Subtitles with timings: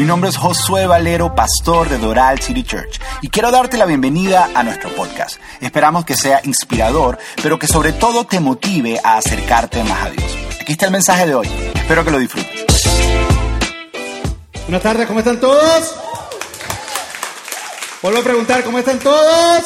[0.00, 4.48] Mi nombre es Josué Valero, pastor de Doral City Church, y quiero darte la bienvenida
[4.54, 5.38] a nuestro podcast.
[5.60, 10.38] Esperamos que sea inspirador, pero que sobre todo te motive a acercarte más a Dios.
[10.58, 11.50] Aquí está el mensaje de hoy.
[11.74, 12.64] Espero que lo disfrutes.
[14.62, 15.94] Buenas tardes, ¿cómo están todos?
[18.00, 19.64] Vuelvo a preguntar, ¿cómo están todos?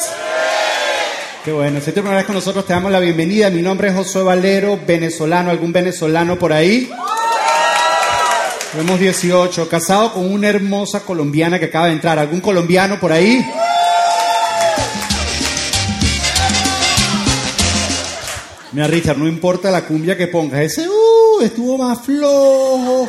[1.45, 3.49] Qué bueno, si es tu primera vez con nosotros, te damos la bienvenida.
[3.49, 5.49] Mi nombre es Josué Valero, venezolano.
[5.49, 6.91] ¿Algún venezolano por ahí?
[8.75, 12.19] Tenemos 18, casado con una hermosa colombiana que acaba de entrar.
[12.19, 13.41] ¿Algún colombiano por ahí?
[18.73, 23.07] Mira, Richard, no importa la cumbia que pongas, ese uh, estuvo más flojo.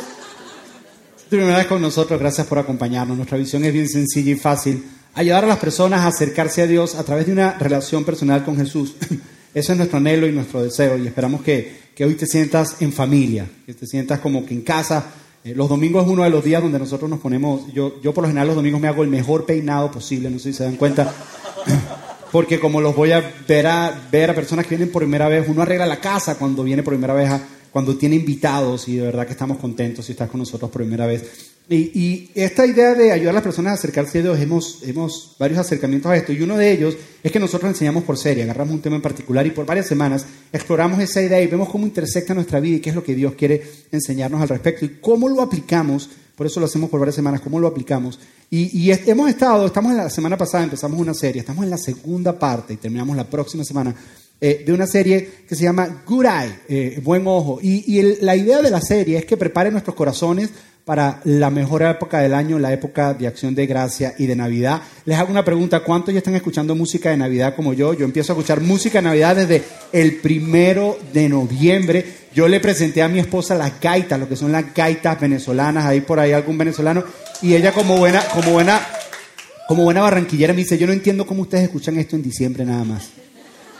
[1.29, 3.17] Primera vez con nosotros, gracias por acompañarnos.
[3.17, 4.85] Nuestra visión es bien sencilla y fácil.
[5.15, 8.55] Ayudar a las personas a acercarse a Dios a través de una relación personal con
[8.55, 8.95] Jesús.
[9.53, 12.93] Eso es nuestro anhelo y nuestro deseo y esperamos que, que hoy te sientas en
[12.93, 15.03] familia, que te sientas como que en casa,
[15.43, 18.27] los domingos es uno de los días donde nosotros nos ponemos, yo, yo por lo
[18.27, 21.13] general los domingos me hago el mejor peinado posible, no sé si se dan cuenta,
[22.31, 25.47] porque como los voy a ver a, ver a personas que vienen por primera vez,
[25.47, 29.05] uno arregla la casa cuando viene por primera vez, a, cuando tiene invitados y de
[29.05, 31.56] verdad que estamos contentos si estás con nosotros por primera vez.
[31.69, 35.59] Y, esta idea de ayudar a las personas a acercarse a Dios, hemos, hemos varios
[35.59, 38.81] acercamientos a esto, y uno de ellos es que nosotros enseñamos por serie, agarramos un
[38.81, 42.61] tema en particular y por varias semanas exploramos esa idea y vemos cómo intersecta nuestra
[42.61, 46.09] vida y qué es lo que Dios quiere enseñarnos al respecto y cómo lo aplicamos,
[46.37, 48.17] por eso lo hacemos por varias semanas, cómo lo aplicamos.
[48.49, 52.39] Y, hemos estado, estamos en la semana pasada, empezamos una serie, estamos en la segunda
[52.39, 53.93] parte y terminamos la próxima semana
[54.39, 57.59] eh, de una serie que se llama Good Eye, eh, Buen Ojo.
[57.61, 60.51] Y, la idea de la serie es que prepare nuestros corazones
[60.87, 64.81] para la mejor época del año, la época de acción de gracia y de Navidad.
[65.03, 67.93] Les hago una pregunta, ¿cuántos ya están escuchando música de Navidad como yo?
[67.93, 72.05] Yo empiezo a escuchar música de Navidad desde el primero de noviembre.
[72.33, 75.99] Yo le presenté a mi esposa las gaitas, lo que son las gaitas venezolanas, ahí
[75.99, 77.03] por ahí algún venezolano,
[77.41, 78.79] y ella como buena, como buena,
[79.67, 82.85] como buena barranquillera me dice, yo no entiendo cómo ustedes escuchan esto en diciembre nada
[82.85, 83.09] más.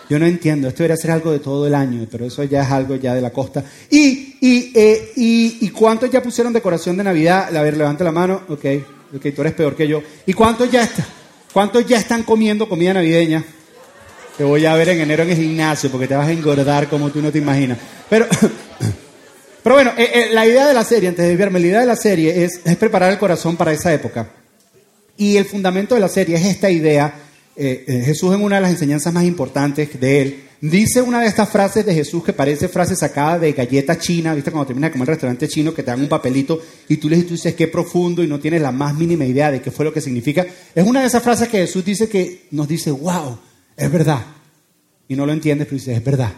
[0.09, 2.71] Yo no entiendo, esto debería ser algo de todo el año, pero eso ya es
[2.71, 3.63] algo ya de la costa.
[3.89, 7.55] ¿Y, y, eh, y, y cuántos ya pusieron decoración de Navidad?
[7.55, 8.43] A ver, levanta la mano.
[8.47, 8.65] Ok,
[9.15, 10.01] ok, tú eres peor que yo.
[10.25, 11.05] ¿Y cuántos ya, está,
[11.51, 13.43] cuántos ya están comiendo comida navideña?
[14.37, 17.09] Te voy a ver en enero en el gimnasio porque te vas a engordar como
[17.09, 17.77] tú no te imaginas.
[18.09, 18.27] Pero,
[19.63, 21.85] pero bueno, eh, eh, la idea de la serie, antes de desviarme, la idea de
[21.85, 24.29] la serie es, es preparar el corazón para esa época.
[25.17, 27.26] Y el fundamento de la serie es esta idea
[27.57, 31.27] eh, eh, Jesús en una de las enseñanzas más importantes de él, dice una de
[31.27, 34.51] estas frases de Jesús que parece frase sacada de galleta china, ¿viste?
[34.51, 37.09] Cuando terminas de comer en el restaurante chino que te dan un papelito y tú
[37.09, 39.91] le dices qué profundo y no tienes la más mínima idea de qué fue lo
[39.91, 40.45] que significa.
[40.75, 43.39] Es una de esas frases que Jesús dice que nos dice, wow,
[43.75, 44.23] es verdad.
[45.07, 46.33] Y no lo entiendes, pero dices, es verdad.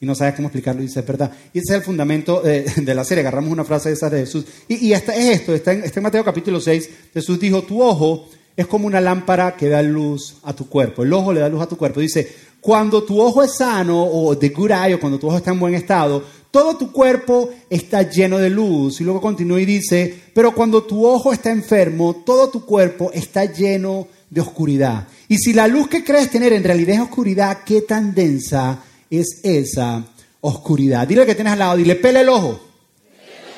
[0.00, 1.30] Y no sabes cómo explicarlo y dices, es verdad.
[1.52, 3.20] Y ese es el fundamento de, de la serie.
[3.20, 4.44] Agarramos una frase de esas de Jesús.
[4.68, 6.90] Y, y hasta es esto, está en, está en Mateo capítulo 6.
[7.14, 11.02] Jesús dijo, tu ojo es como una lámpara que da luz a tu cuerpo.
[11.02, 12.00] El ojo le da luz a tu cuerpo.
[12.00, 12.26] Dice,
[12.60, 15.60] cuando tu ojo es sano o de good eye, o cuando tu ojo está en
[15.60, 19.00] buen estado, todo tu cuerpo está lleno de luz.
[19.00, 23.44] Y luego continúa y dice, pero cuando tu ojo está enfermo, todo tu cuerpo está
[23.44, 25.06] lleno de oscuridad.
[25.28, 28.80] Y si la luz que crees tener en realidad es oscuridad, ¿qué tan densa
[29.10, 30.02] es esa
[30.40, 31.06] oscuridad?
[31.06, 32.65] Dile que tienes al lado, dile, pele el ojo.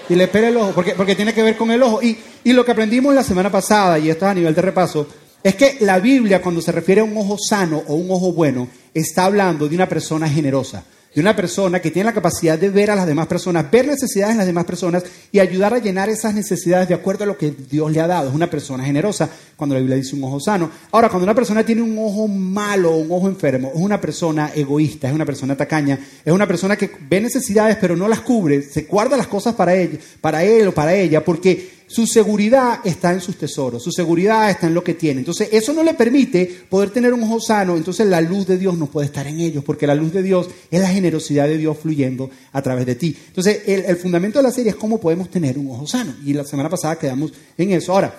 [0.08, 2.02] Y le pele el ojo, porque, porque tiene que ver con el ojo.
[2.02, 5.06] Y, y lo que aprendimos la semana pasada, y esto es a nivel de repaso,
[5.42, 8.68] es que la Biblia cuando se refiere a un ojo sano o un ojo bueno,
[8.92, 12.90] está hablando de una persona generosa, de una persona que tiene la capacidad de ver
[12.90, 16.34] a las demás personas, ver necesidades en las demás personas y ayudar a llenar esas
[16.34, 18.28] necesidades de acuerdo a lo que Dios le ha dado.
[18.28, 20.70] Es una persona generosa cuando la Biblia dice un ojo sano.
[20.92, 24.52] Ahora, cuando una persona tiene un ojo malo o un ojo enfermo, es una persona
[24.54, 28.62] egoísta, es una persona tacaña, es una persona que ve necesidades pero no las cubre,
[28.62, 33.12] se guarda las cosas para él, para él o para ella, porque su seguridad está
[33.12, 35.20] en sus tesoros, su seguridad está en lo que tiene.
[35.20, 38.78] Entonces, eso no le permite poder tener un ojo sano, entonces la luz de Dios
[38.78, 41.76] no puede estar en ellos, porque la luz de Dios es la generosidad de Dios
[41.78, 43.16] fluyendo a través de ti.
[43.26, 46.14] Entonces, el, el fundamento de la serie es cómo podemos tener un ojo sano.
[46.24, 47.92] Y la semana pasada quedamos en eso.
[47.92, 48.14] Ahora,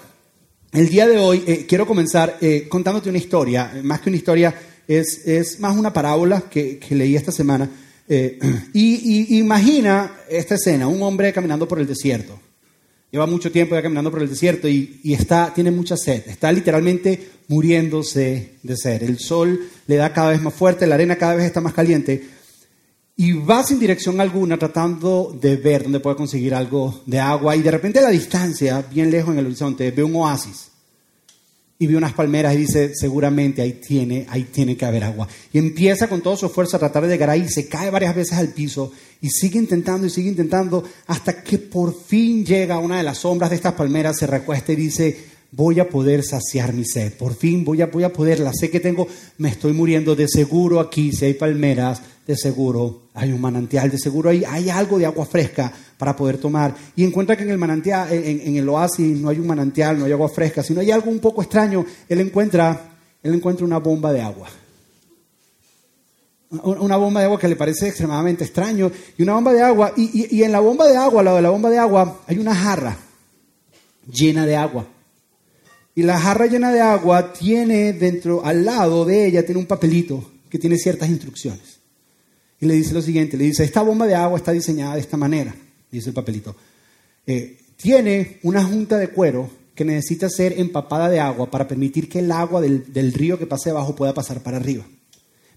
[0.71, 4.53] el día de hoy eh, quiero comenzar eh, contándote una historia, más que una historia,
[4.87, 7.69] es, es más una parábola que, leí esta semana.
[8.07, 8.39] Eh,
[8.73, 12.39] y imagina esta escena, un hombre caminando por el desierto.
[13.11, 16.27] Lleva mucho tiempo ya caminando por el desierto y, y, está, tiene mucha sed.
[16.27, 19.03] Está literalmente muriéndose de sed.
[19.03, 22.23] El sol le da cada vez más fuerte, la arena cada vez está más caliente.
[23.15, 27.55] Y va sin dirección alguna tratando de ver dónde puede conseguir algo de agua.
[27.55, 30.68] Y de repente a la distancia, bien lejos en el horizonte, ve un oasis.
[31.81, 35.29] Y ve unas palmeras y dice, seguramente ahí tiene, ahí tiene que haber agua.
[35.53, 38.37] Y empieza con toda su esfuerzo a tratar de llegar ahí, se cae varias veces
[38.37, 38.91] al piso
[39.21, 43.19] y sigue intentando y sigue intentando hasta que por fin llega a una de las
[43.19, 45.17] sombras de estas palmeras, se recuesta y dice,
[45.53, 48.71] voy a poder saciar mi sed, por fin voy a, voy a poder, la sed
[48.71, 53.41] que tengo, me estoy muriendo, de seguro aquí, si hay palmeras, de seguro hay un
[53.41, 56.75] manantial, de seguro hay, hay algo de agua fresca para poder tomar.
[56.95, 60.11] Y encuentra que en el manantial, en, el oasis no hay un manantial, no hay
[60.11, 61.83] agua fresca, sino hay algo un poco extraño.
[62.07, 62.91] Él encuentra,
[63.23, 64.47] él encuentra una bomba de agua.
[66.51, 68.91] Una bomba de agua que le parece extremadamente extraño.
[69.17, 71.43] Y una bomba de agua, y, y en la bomba de agua, al lado de
[71.43, 72.95] la bomba de agua, hay una jarra
[74.07, 74.85] llena de agua.
[75.95, 80.31] Y la jarra llena de agua tiene dentro, al lado de ella, tiene un papelito
[80.47, 81.78] que tiene ciertas instrucciones.
[82.59, 85.17] Y le dice lo siguiente, le dice, esta bomba de agua está diseñada de esta
[85.17, 85.55] manera,
[85.91, 86.55] dice el papelito.
[87.25, 92.19] Eh, tiene una junta de cuero que necesita ser empapada de agua para permitir que
[92.19, 94.85] el agua del, río que pase abajo pueda pasar para arriba.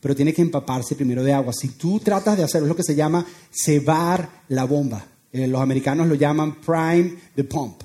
[0.01, 1.53] Pero tiene que empaparse primero de agua.
[1.53, 5.05] Si tú tratas de hacerlo, es lo que se llama cebar la bomba.
[5.33, 7.83] Eh, los americanos lo llaman prime the pump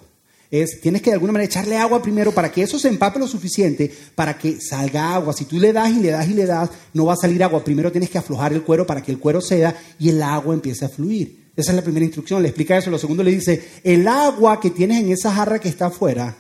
[0.50, 3.28] es, tienes que de alguna manera echarle agua primero para que eso se empape lo
[3.28, 5.34] suficiente para que salga agua.
[5.34, 7.64] Si tú le das y le das y le das, no va a salir agua.
[7.64, 10.86] Primero tienes que aflojar el cuero para que el cuero ceda y el agua empiece
[10.86, 11.48] a fluir.
[11.56, 12.90] Esa es la primera instrucción, le explica eso.
[12.90, 16.36] Lo segundo le dice, el agua que tienes en esa jarra que está afuera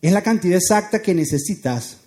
[0.00, 1.98] es la cantidad exacta que necesitas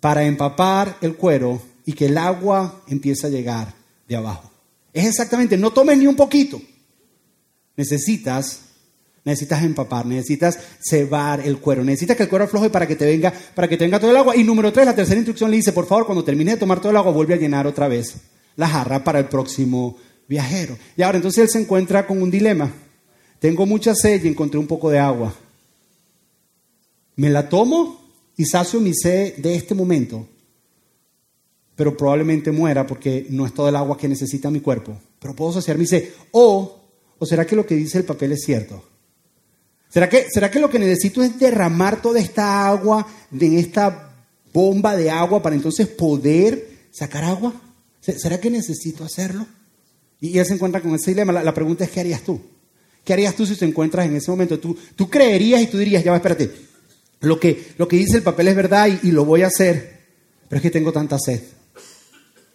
[0.00, 3.74] para empapar el cuero y que el agua empiece a llegar
[4.08, 4.50] de abajo.
[4.92, 6.60] Es exactamente, no tomes ni un poquito.
[7.76, 8.60] Necesitas
[9.26, 13.32] necesitas empapar, necesitas cebar el cuero, necesitas que el cuero afloje para que te venga,
[13.54, 14.36] para que tenga todo el agua.
[14.36, 16.90] Y número tres, la tercera instrucción le dice, por favor, cuando termines de tomar todo
[16.90, 18.14] el agua, vuelve a llenar otra vez
[18.54, 20.78] la jarra para el próximo viajero.
[20.96, 22.72] Y ahora entonces él se encuentra con un dilema.
[23.40, 25.34] Tengo mucha sed y encontré un poco de agua.
[27.16, 30.26] ¿Me la tomo y sacio mi sed de este momento?
[31.74, 34.96] Pero probablemente muera porque no es todo el agua que necesita mi cuerpo.
[35.18, 36.10] Pero puedo saciar mi sed.
[36.30, 36.80] O,
[37.18, 38.95] ¿o será que lo que dice el papel es cierto?
[39.88, 44.14] ¿Será que, ¿Será que lo que necesito es derramar toda esta agua en esta
[44.52, 47.54] bomba de agua para entonces poder sacar agua?
[48.00, 49.46] ¿Será que necesito hacerlo?
[50.20, 51.32] Y él se encuentra con ese dilema.
[51.32, 52.40] La, pregunta es, ¿qué harías tú?
[53.04, 54.58] ¿Qué harías tú si te encuentras en ese momento?
[54.58, 56.50] Tú, tú creerías y tú dirías, ya va, espérate,
[57.20, 60.06] lo que, lo que dice el papel es verdad y, lo voy a hacer,
[60.48, 61.42] pero es que tengo tanta sed.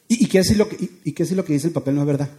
[0.08, 2.08] ¿Y, qué si lo que, y qué si lo que dice el papel no es
[2.08, 2.30] verdad?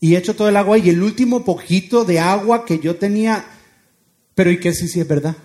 [0.00, 3.46] Y he hecho todo el agua y el último poquito de agua que yo tenía
[4.34, 5.36] pero ¿y qué si sí, es verdad?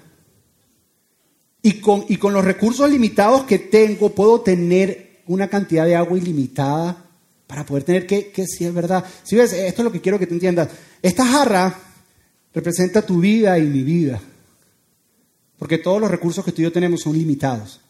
[1.62, 6.18] Y con, y con los recursos limitados que tengo, puedo tener una cantidad de agua
[6.18, 7.06] ilimitada
[7.46, 9.06] para poder tener que, que si es verdad.
[9.24, 10.70] Si ves, esto es lo que quiero que tú entiendas.
[11.02, 11.78] Esta jarra
[12.54, 14.22] representa tu vida y mi vida.
[15.58, 17.82] Porque todos los recursos que tú y yo tenemos son limitados.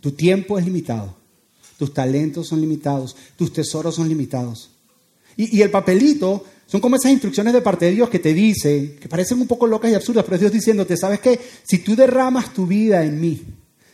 [0.00, 1.16] Tu tiempo es limitado.
[1.78, 3.16] Tus talentos son limitados.
[3.36, 4.70] Tus tesoros son limitados.
[5.36, 8.96] Y, y el papelito son como esas instrucciones de parte de Dios que te dicen,
[9.00, 11.40] que parecen un poco locas y absurdas, pero es Dios diciéndote, ¿sabes qué?
[11.64, 13.42] Si tú derramas tu vida en mí,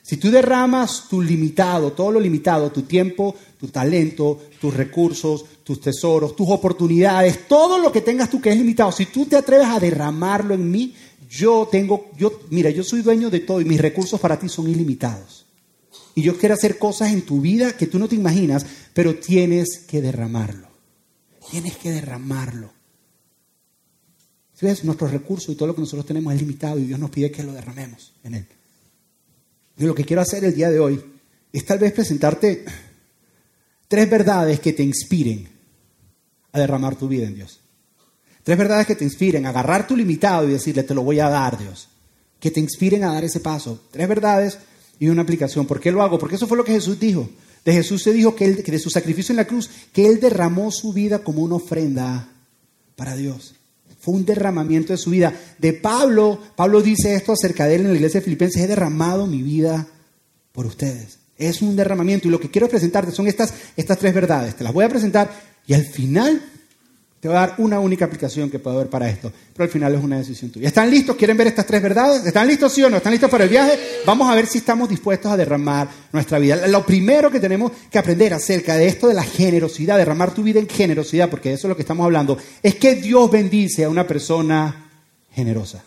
[0.02, 5.80] si tú derramas tu limitado, todo lo limitado, tu tiempo, tu talento, tus recursos, tus
[5.80, 9.68] tesoros, tus oportunidades, todo lo que tengas tú que es limitado, si tú te atreves
[9.68, 10.94] a derramarlo en mí,
[11.30, 14.68] yo tengo, yo, mira, yo soy dueño de todo y mis recursos para ti son
[14.68, 15.46] ilimitados.
[16.14, 19.78] Y yo quiero hacer cosas en tu vida que tú no te imaginas, pero tienes
[19.88, 20.65] que derramarlo.
[21.50, 22.72] Tienes que derramarlo.
[24.60, 27.30] Ves, nuestros recursos y todo lo que nosotros tenemos es limitado y Dios nos pide
[27.30, 28.46] que lo derramemos en Él.
[29.76, 31.02] Y lo que quiero hacer el día de hoy
[31.52, 32.64] es tal vez presentarte
[33.86, 35.46] tres verdades que te inspiren
[36.52, 37.60] a derramar tu vida en Dios.
[38.42, 41.28] Tres verdades que te inspiren a agarrar tu limitado y decirle, te lo voy a
[41.28, 41.88] dar, Dios.
[42.40, 43.82] Que te inspiren a dar ese paso.
[43.90, 44.58] Tres verdades
[44.98, 45.66] y una aplicación.
[45.66, 46.18] ¿Por qué lo hago?
[46.18, 47.28] Porque eso fue lo que Jesús dijo.
[47.66, 50.70] De Jesús se dijo que, él, de su sacrificio en la cruz, que Él derramó
[50.70, 52.28] su vida como una ofrenda
[52.94, 53.56] para Dios.
[53.98, 55.34] Fue un derramamiento de su vida.
[55.58, 59.26] De Pablo, Pablo dice esto acerca de él en la iglesia de Filipenses, he derramado
[59.26, 59.88] mi vida
[60.52, 61.18] por ustedes.
[61.36, 64.54] Es un derramamiento y lo que quiero presentarte son estas, estas tres verdades.
[64.54, 65.28] Te las voy a presentar
[65.66, 66.40] y al final
[67.18, 69.94] te voy a dar una única aplicación que puedo ver para esto, pero al final
[69.94, 70.68] es una decisión tuya.
[70.68, 71.16] ¿Están listos?
[71.16, 72.26] ¿Quieren ver estas tres verdades?
[72.26, 72.98] ¿Están listos, sí o no?
[72.98, 73.78] ¿Están listos para el viaje?
[74.04, 76.66] Vamos a ver si estamos dispuestos a derramar nuestra vida.
[76.68, 80.60] Lo primero que tenemos que aprender acerca de esto de la generosidad, derramar tu vida
[80.60, 84.06] en generosidad, porque eso es lo que estamos hablando, es que Dios bendice a una
[84.06, 84.90] persona
[85.32, 85.82] generosa.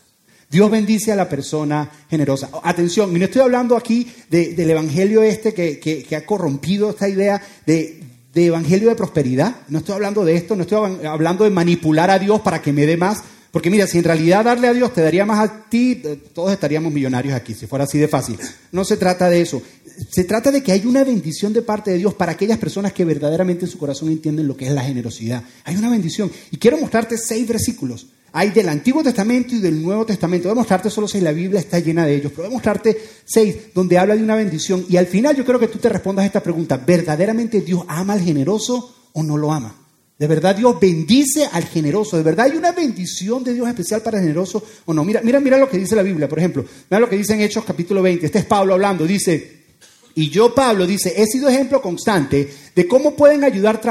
[0.49, 2.49] Dios bendice a la persona generosa.
[2.63, 8.08] Atención, y no estoy hablando aquí del evangelio este que ha corrompido esta idea de
[8.41, 9.55] de evangelio de prosperidad.
[9.67, 12.85] No estoy hablando de esto, no estoy hablando de manipular a Dios para que me
[12.85, 16.01] dé más, Porque mira, si en realidad darle a Dios te daría más a ti,
[16.03, 18.37] eh, todos estaríamos millonarios aquí, si fuera así de fácil.
[18.71, 19.61] No se trata de eso.
[20.11, 23.05] Se trata de que hay una bendición de parte de Dios para aquellas personas que
[23.05, 25.43] verdaderamente en su corazón entienden lo que es la generosidad.
[25.63, 26.31] Hay una bendición.
[26.51, 28.07] Y quiero mostrarte seis versículos.
[28.39, 30.47] Hay del Antiguo Testamento y del Nuevo Testamento.
[30.47, 32.97] Voy a mostrarte solo seis, la Biblia está llena de ellos, pero voy a mostrarte
[33.25, 34.85] seis donde habla de una bendición.
[34.87, 36.77] Y al final yo quiero que tú te respondas a esta pregunta.
[36.77, 39.75] ¿Verdaderamente Dios ama al generoso o no lo ama?
[40.17, 42.15] De verdad Dios bendice al generoso.
[42.15, 45.03] De verdad hay una bendición de Dios especial para el generoso o no.
[45.03, 46.63] Mira, mira, mira lo que dice la Biblia, por ejemplo.
[46.89, 48.25] Mira lo que dice en Hechos capítulo 20.
[48.25, 49.05] Este es Pablo hablando.
[49.05, 49.65] Dice,
[50.15, 53.81] y yo, Pablo, dice, he sido ejemplo constante de cómo pueden ayudar,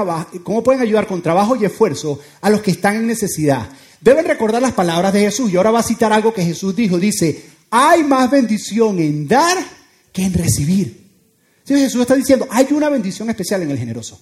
[0.42, 3.68] cómo pueden ayudar con trabajo y esfuerzo a los que están en necesidad.
[4.00, 5.52] Deben recordar las palabras de Jesús.
[5.52, 6.98] Y ahora va a citar algo que Jesús dijo.
[6.98, 9.58] Dice, hay más bendición en dar
[10.12, 11.08] que en recibir.
[11.66, 14.18] Jesús está diciendo, hay una bendición especial en el generoso.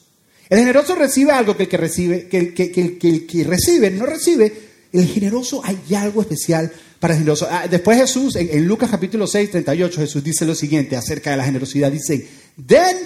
[0.48, 4.52] El generoso recibe algo que el que recibe, que, recibe no recibe.
[4.92, 7.46] El generoso hay algo especial para el generoso.
[7.50, 11.36] Ah, después Jesús, en, en, Lucas capítulo 6, 38, Jesús dice lo siguiente acerca de
[11.36, 11.90] la generosidad.
[11.92, 12.96] Dice, den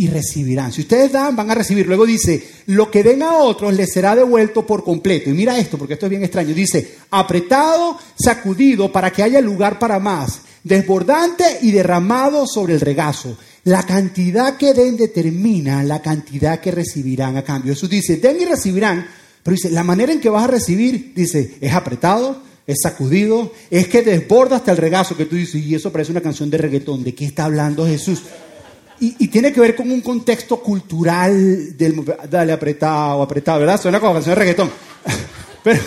[0.00, 0.72] y recibirán.
[0.72, 1.86] Si ustedes dan, van a recibir.
[1.86, 5.28] Luego dice, lo que den a otros les será devuelto por completo.
[5.28, 6.54] Y mira esto, porque esto es bien extraño.
[6.54, 13.36] Dice, apretado, sacudido para que haya lugar para más, desbordante y derramado sobre el regazo.
[13.64, 17.74] La cantidad que den determina la cantidad que recibirán a cambio.
[17.74, 19.06] Jesús dice, den y recibirán,
[19.42, 23.86] pero dice, la manera en que vas a recibir, dice, es apretado, es sacudido, es
[23.88, 27.04] que desborda hasta el regazo que tú dices, y eso parece una canción de reggaetón.
[27.04, 28.22] ¿De qué está hablando Jesús?
[29.00, 33.80] Y, tiene que ver con un contexto cultural del dale apretado, apretado, ¿verdad?
[33.80, 34.70] Suena como canción de reggaetón.
[35.62, 35.82] Pero,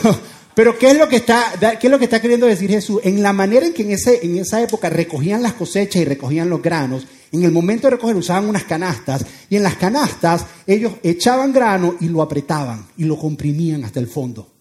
[0.53, 3.01] pero ¿qué es lo que está, qué es lo que está queriendo decir Jesús?
[3.03, 6.47] En la manera en que en, ese, en esa época recogían las cosechas y recogían
[6.47, 10.93] los granos, en el momento de recoger usaban unas canastas y en las canastas ellos
[11.01, 14.52] echaban grano y lo apretaban y lo comprimían hasta el fondo.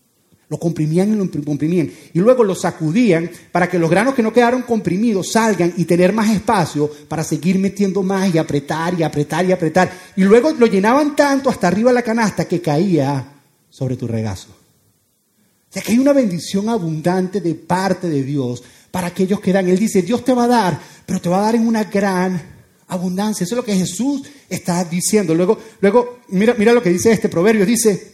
[0.53, 1.91] Lo comprimían y lo comprimían.
[2.13, 6.13] Y luego lo sacudían para que los granos que no quedaron comprimidos salgan y tener
[6.13, 9.91] más espacio para seguir metiendo más y apretar y apretar y apretar.
[10.15, 13.33] Y luego lo llenaban tanto hasta arriba de la canasta que caía
[13.71, 14.49] sobre tu regazo.
[14.51, 19.71] O sea que hay una bendición abundante de parte de Dios para aquellos que dan.
[19.71, 22.43] Él dice, Dios te va a dar, pero te va a dar en una gran
[22.89, 23.45] abundancia.
[23.45, 25.35] Eso es lo que Jesús está diciendo.
[25.35, 27.65] Luego, luego mira, mira lo que dice este proverbio.
[27.65, 28.13] Dice,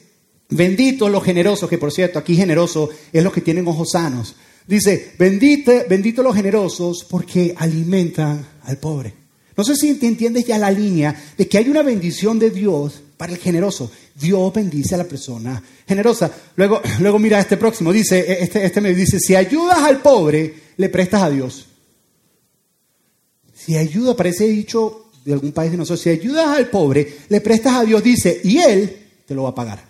[0.50, 4.36] bendito los generosos, que por cierto, aquí generoso es los que tienen ojos sanos.
[4.66, 9.14] Dice, bendito, bendito los generosos porque alimentan al pobre.
[9.56, 13.32] No sé si entiendes ya la línea de que hay una bendición de Dios para
[13.32, 13.90] el generoso.
[14.14, 16.30] Dios bendice a la persona generosa.
[16.54, 20.88] Luego, luego mira este próximo, dice, este, este me dice, si ayudas al pobre, le
[20.88, 21.66] prestas a Dios.
[23.54, 27.74] Si ayuda, parece dicho de algún país de nosotros, si ayudas al pobre, le prestas
[27.74, 29.87] a Dios, dice, y Él te lo va a pagar.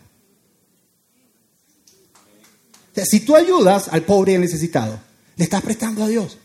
[3.04, 4.98] Si tú ayudas al pobre y al necesitado,
[5.36, 6.38] le estás prestando a Dios.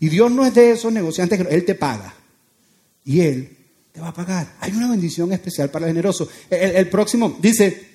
[0.00, 2.14] Y Dios no es de esos negociantes que Él te paga.
[3.04, 3.56] Y Él
[3.92, 4.54] te va a pagar.
[4.60, 6.28] Hay una bendición especial para el generoso.
[6.50, 7.86] El, próximo dice,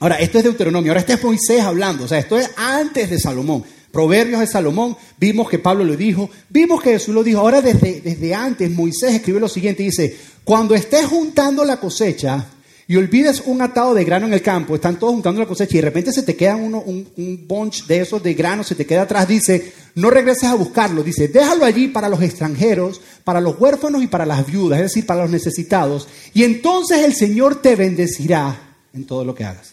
[0.00, 3.18] ahora, esto es Deuteronomio, ahora este es Moisés hablando, o sea, esto es antes de
[3.18, 3.64] Salomón.
[3.90, 7.40] Proverbios de Salomón, vimos que Pablo lo dijo, vimos que Jesús lo dijo.
[7.40, 12.46] Ahora desde, desde antes Moisés escribe lo siguiente, dice, cuando estés juntando la cosecha
[12.92, 15.80] y olvides un atado de grano en el campo, están todos juntando la cosecha y
[15.80, 18.84] de repente se te queda uno, un, un bunch de esos de grano, se te
[18.84, 23.58] queda atrás, dice, no regreses a buscarlo, dice, déjalo allí para los extranjeros, para los
[23.58, 27.76] huérfanos y para las viudas, es decir, para los necesitados, y entonces el Señor te
[27.76, 29.72] bendecirá en todo lo que hagas.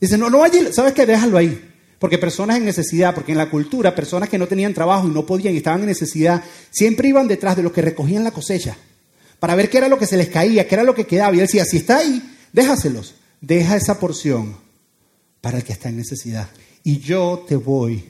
[0.00, 1.06] Dice, no, no allí, ¿sabes qué?
[1.06, 1.70] Déjalo ahí.
[2.00, 5.24] Porque personas en necesidad, porque en la cultura, personas que no tenían trabajo y no
[5.24, 8.76] podían y estaban en necesidad, siempre iban detrás de los que recogían la cosecha
[9.44, 11.36] para ver qué era lo que se les caía, qué era lo que quedaba.
[11.36, 13.16] Y él decía, si está ahí, déjaselos.
[13.42, 14.56] Deja esa porción
[15.42, 16.48] para el que está en necesidad.
[16.82, 18.02] Y yo te voy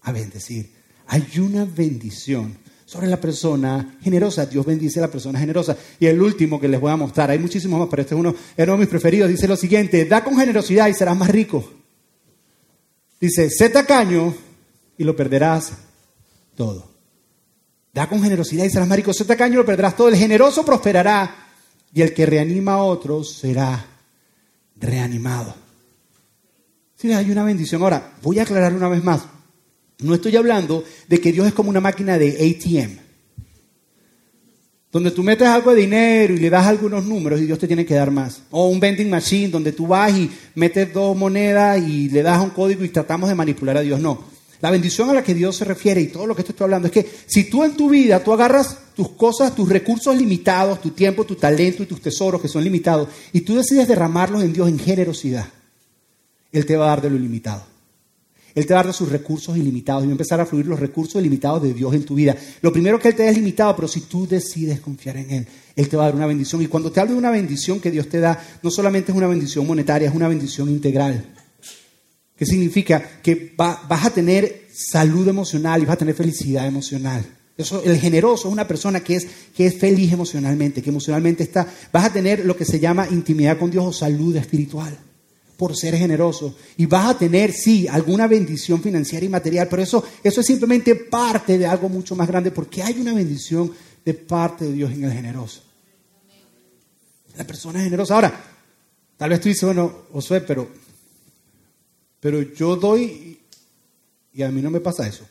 [0.00, 0.72] a bendecir.
[1.06, 4.46] Hay una bendición sobre la persona generosa.
[4.46, 5.76] Dios bendice a la persona generosa.
[6.00, 8.34] Y el último que les voy a mostrar, hay muchísimos más, pero este es uno,
[8.56, 9.28] uno de mis preferidos.
[9.28, 11.70] Dice lo siguiente, da con generosidad y serás más rico.
[13.20, 14.34] Dice, sé tacaño
[14.96, 15.70] y lo perderás
[16.56, 16.87] todo.
[17.92, 19.12] Da con generosidad y serás más rico.
[19.12, 20.08] Sé tacaño lo perderás todo.
[20.08, 21.48] El generoso prosperará
[21.92, 23.86] y el que reanima a otros será
[24.76, 25.54] reanimado.
[26.96, 27.82] Sí, hay una bendición.
[27.82, 29.22] Ahora, voy a aclarar una vez más.
[30.00, 33.08] No estoy hablando de que Dios es como una máquina de ATM
[34.90, 37.84] donde tú metes algo de dinero y le das algunos números y Dios te tiene
[37.84, 38.42] que dar más.
[38.50, 42.50] O un vending machine donde tú vas y metes dos monedas y le das un
[42.50, 44.00] código y tratamos de manipular a Dios.
[44.00, 44.37] No.
[44.60, 46.92] La bendición a la que Dios se refiere y todo lo que estoy hablando es
[46.92, 51.24] que si tú en tu vida tú agarras tus cosas, tus recursos limitados, tu tiempo,
[51.24, 54.78] tu talento y tus tesoros que son limitados y tú decides derramarlos en Dios en
[54.78, 55.46] generosidad,
[56.50, 57.78] Él te va a dar de lo ilimitado.
[58.58, 60.80] Él te va a dar sus recursos ilimitados y va a empezar a fluir los
[60.80, 62.36] recursos ilimitados de Dios en tu vida.
[62.60, 65.46] Lo primero que Él te da es limitado, pero si tú decides confiar en Él,
[65.76, 66.60] Él te va a dar una bendición.
[66.62, 69.28] Y cuando te hablo de una bendición que Dios te da, no solamente es una
[69.28, 71.24] bendición monetaria, es una bendición integral.
[72.38, 73.20] ¿Qué significa?
[73.22, 77.26] Que vas a tener salud emocional y vas a tener felicidad emocional.
[77.56, 79.26] Eso, el generoso es una persona que es,
[79.56, 81.66] que es feliz emocionalmente, que emocionalmente está.
[81.92, 84.96] Vas a tener lo que se llama intimidad con Dios o salud espiritual
[85.58, 86.54] por ser generoso.
[86.76, 90.94] Y vas a tener, sí, alguna bendición financiera y material, pero eso, eso es simplemente
[90.94, 93.72] parte de algo mucho más grande, porque hay una bendición
[94.04, 95.64] de parte de Dios en el generoso.
[97.36, 98.14] La persona generosa.
[98.14, 98.40] Ahora,
[99.16, 100.68] tal vez tú dices, bueno, Josué, pero,
[102.20, 103.40] pero yo doy
[104.32, 105.26] y a mí no me pasa eso.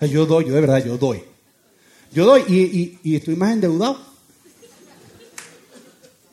[0.00, 1.22] Yo doy, yo de verdad, yo doy.
[2.12, 3.98] Yo doy y, y estoy más endeudado.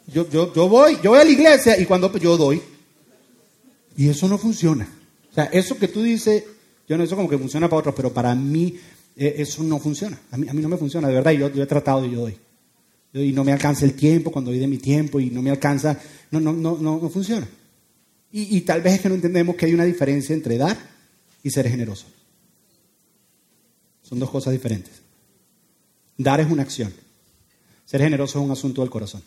[0.07, 2.61] Yo, yo, yo, voy, yo voy a la iglesia y cuando yo doy.
[3.95, 4.89] Y eso no funciona.
[5.29, 6.43] O sea, eso que tú dices,
[6.87, 8.75] yo no, eso como que funciona para otros, pero para mí
[9.15, 10.19] eh, eso no funciona.
[10.31, 11.31] A mí, a mí no me funciona, de verdad.
[11.31, 12.37] Yo, yo he tratado y yo doy.
[13.13, 15.99] Y no me alcanza el tiempo cuando doy de mi tiempo y no me alcanza.
[16.31, 17.47] No, no, no, no, no funciona.
[18.31, 20.77] Y, tal vez es que no entendemos que hay una diferencia entre dar
[21.41, 22.05] y ser generoso.
[24.03, 25.01] Son dos cosas diferentes.
[26.15, 26.93] Dar es una acción.
[27.85, 29.23] Ser generoso es un asunto del corazón.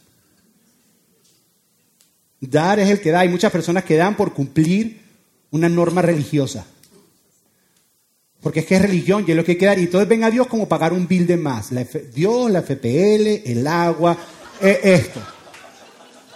[2.40, 3.20] Dar es el que da.
[3.20, 5.00] Hay muchas personas que dan por cumplir
[5.50, 6.64] una norma religiosa.
[8.40, 9.78] Porque es que es religión y es lo que hay que dar.
[9.78, 11.70] Y entonces ven a Dios como pagar un bill de más.
[12.14, 14.16] Dios, la FPL, el agua,
[14.60, 15.20] e, esto.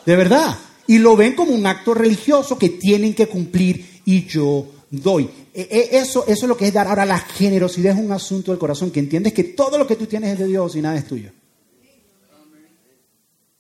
[0.05, 0.57] De verdad.
[0.87, 5.29] Y lo ven como un acto religioso que tienen que cumplir y yo doy.
[5.53, 6.87] E, e, eso, eso es lo que es dar.
[6.87, 10.07] Ahora, la generosidad es un asunto del corazón, que entiendes que todo lo que tú
[10.07, 11.31] tienes es de Dios y nada es tuyo.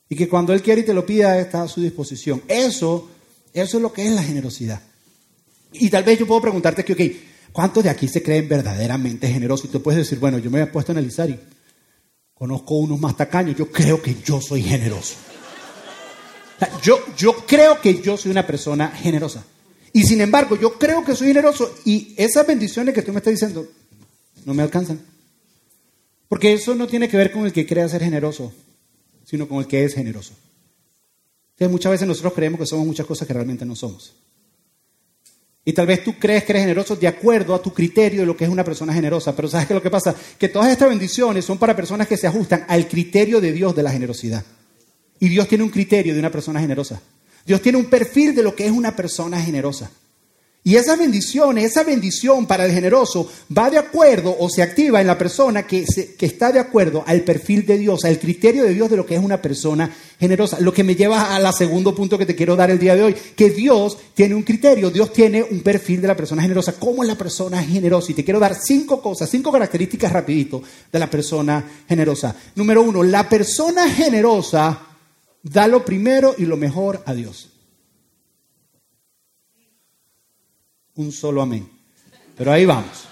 [0.08, 2.42] Y que cuando Él quiere y te lo pida, está a su disposición.
[2.46, 3.08] Eso,
[3.52, 4.80] eso es lo que es la generosidad.
[5.72, 9.66] Y tal vez yo puedo preguntarte que, ok, ¿cuántos de aquí se creen verdaderamente generosos?
[9.66, 11.38] Y tú puedes decir, bueno, yo me he puesto a analizar y
[12.34, 15.16] conozco unos más tacaños, yo creo que yo soy generoso.
[16.82, 19.44] Yo, yo creo que yo soy una persona generosa.
[19.92, 23.32] Y sin embargo, yo creo que soy generoso y esas bendiciones que tú me estás
[23.32, 23.66] diciendo
[24.44, 25.00] no me alcanzan.
[26.28, 28.52] Porque eso no tiene que ver con el que crea ser generoso
[29.26, 30.34] sino con el que es generoso.
[31.50, 34.14] Entonces muchas veces nosotros creemos que somos muchas cosas que realmente no somos.
[35.64, 38.36] Y tal vez tú crees que eres generoso de acuerdo a tu criterio de lo
[38.36, 39.34] que es una persona generosa.
[39.34, 40.14] Pero ¿sabes qué es lo que pasa?
[40.38, 43.82] Que todas estas bendiciones son para personas que se ajustan al criterio de Dios de
[43.82, 44.44] la generosidad.
[45.20, 47.00] Y Dios tiene un criterio de una persona generosa.
[47.46, 49.90] Dios tiene un perfil de lo que es una persona generosa.
[50.66, 55.06] Y esa bendición, esa bendición para el generoso va de acuerdo o se activa en
[55.06, 55.84] la persona que,
[56.18, 59.14] que, está de acuerdo al perfil de Dios, al criterio de Dios de lo que
[59.14, 60.58] es una persona generosa.
[60.58, 63.14] Lo que me lleva al segundo punto que te quiero dar el día de hoy,
[63.36, 66.72] que Dios tiene un criterio, Dios tiene un perfil de la persona generosa.
[66.72, 68.10] ¿Cómo es la persona generosa?
[68.10, 72.34] Y te quiero dar cinco cosas, cinco características rapidito de la persona generosa.
[72.56, 74.95] Número uno, la persona generosa
[75.50, 77.50] da lo primero y lo mejor a Dios.
[80.96, 81.68] un solo amén.
[82.36, 83.04] Pero ahí vamos.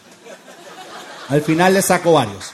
[1.28, 2.52] Al final le saco varios.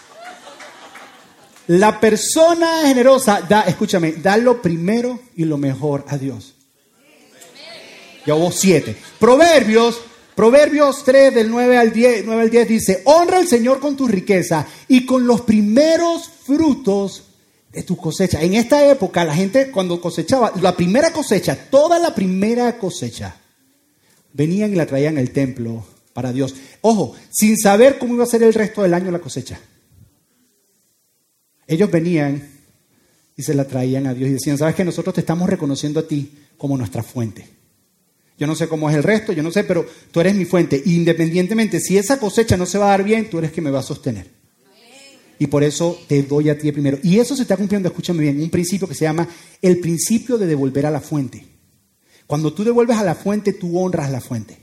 [1.69, 6.55] La persona generosa da, escúchame, da lo primero y lo mejor a Dios.
[8.27, 8.97] Ya hubo siete.
[9.19, 10.01] Proverbios,
[10.35, 14.09] Proverbios 3 del 9 al 10, 9 al 10 dice, honra al Señor con tu
[14.09, 17.25] riqueza y con los primeros frutos
[17.73, 18.43] de tu cosecha.
[18.43, 23.37] En esta época la gente cuando cosechaba, la primera cosecha, toda la primera cosecha,
[24.33, 26.55] venían y la traían al templo para Dios.
[26.81, 29.61] Ojo, sin saber cómo iba a ser el resto del año la cosecha.
[31.67, 32.49] Ellos venían
[33.37, 36.09] y se la traían a Dios y decían, sabes que nosotros te estamos reconociendo a
[36.09, 37.47] ti como nuestra fuente.
[38.37, 40.83] Yo no sé cómo es el resto, yo no sé, pero tú eres mi fuente.
[40.87, 43.81] Independientemente, si esa cosecha no se va a dar bien, tú eres que me va
[43.81, 44.40] a sostener.
[45.41, 46.99] Y por eso te doy a ti primero.
[47.03, 49.27] Y eso se está cumpliendo, escúchame bien, un principio que se llama
[49.63, 51.47] el principio de devolver a la fuente.
[52.27, 54.59] Cuando tú devuelves a la fuente, tú honras la fuente.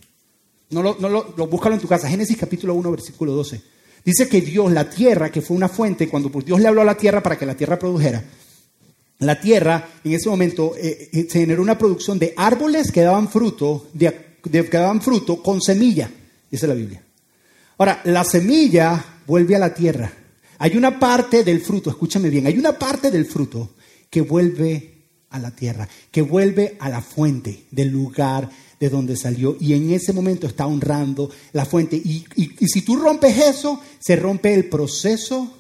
[0.70, 2.08] No lo, no lo, búscalo en tu casa.
[2.08, 3.60] Génesis capítulo 1, versículo 12.
[4.06, 6.86] Dice que Dios, la tierra, que fue una fuente, cuando pues, Dios le habló a
[6.86, 8.24] la tierra para que la tierra produjera,
[9.18, 13.30] la tierra en ese momento eh, eh, se generó una producción de árboles que daban
[13.30, 16.08] fruto, que daban fruto con semilla,
[16.52, 17.02] dice la Biblia.
[17.80, 20.14] Ahora, la semilla vuelve a la tierra.
[20.60, 23.76] Hay una parte del fruto, escúchame bien, hay una parte del fruto
[24.10, 24.94] que vuelve
[25.30, 29.92] a la tierra, que vuelve a la fuente del lugar de donde salió y en
[29.92, 31.96] ese momento está honrando la fuente.
[31.96, 32.26] Y,
[32.68, 35.58] si tú rompes eso, se rompe el proceso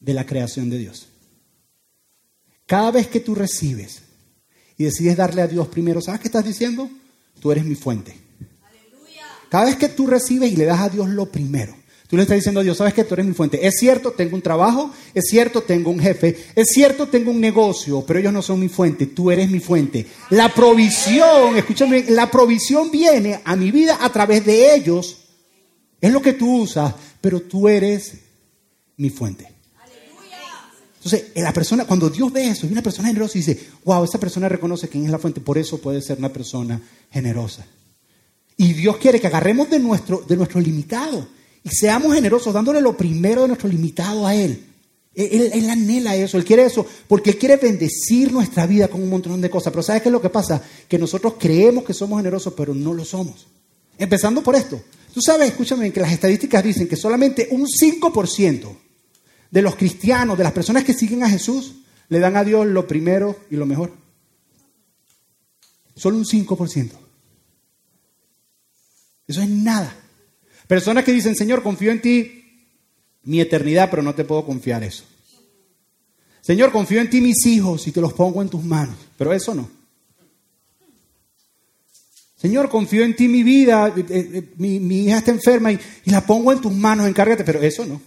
[0.00, 1.08] de la creación de Dios.
[2.66, 4.02] Cada vez que tú recibes
[4.76, 6.90] y decides darle a Dios primero, ¿sabes qué estás diciendo?
[7.44, 8.16] tú eres mi fuente.
[9.50, 11.76] Cada vez que tú recibes y le das a Dios lo primero,
[12.08, 13.66] tú le estás diciendo a Dios, sabes que tú eres mi fuente.
[13.66, 18.04] Es cierto, tengo un trabajo, es cierto, tengo un jefe, es cierto, tengo un negocio,
[18.06, 20.06] pero ellos no son mi fuente, tú eres mi fuente.
[20.30, 25.18] La provisión, escúchame, la provisión viene a mi vida a través de ellos.
[26.00, 28.14] Es lo que tú usas, pero tú eres
[28.96, 29.54] mi fuente.
[30.96, 34.18] Entonces, la persona, cuando Dios ve eso, y una persona generosa y dice, wow, esa
[34.18, 37.66] persona reconoce quién es la fuente, por eso puede ser una persona generosa.
[38.56, 41.26] Y Dios quiere que agarremos de nuestro, de nuestro limitado
[41.64, 44.66] y seamos generosos, dándole lo primero de nuestro limitado a Él.
[45.14, 49.40] Él, anhela eso, Él quiere eso, porque Él quiere bendecir nuestra vida con un montón
[49.40, 49.72] de cosas.
[49.72, 50.62] Pero ¿sabes qué es lo que pasa?
[50.86, 53.46] Que nosotros creemos que somos generosos, pero no lo somos.
[53.96, 54.82] Empezando por esto.
[55.14, 58.76] Tú sabes, escúchame, que las estadísticas dicen que solamente un 5%
[59.50, 61.76] de los cristianos, de las personas que siguen a Jesús,
[62.10, 63.92] le dan a Dios lo primero y lo mejor.
[65.96, 66.90] Solo un 5%.
[69.26, 70.03] Eso es nada.
[70.66, 72.44] Personas que dicen, Señor, confío en ti
[73.24, 75.04] mi eternidad, pero no te puedo confiar eso.
[76.40, 79.54] Señor, confío en ti mis hijos y te los pongo en tus manos, pero eso
[79.54, 79.68] no.
[82.36, 86.26] Señor, confío en ti mi vida, eh, eh, mi, hija está enferma y, y la
[86.26, 88.00] pongo en tus manos, encárgate, pero eso no.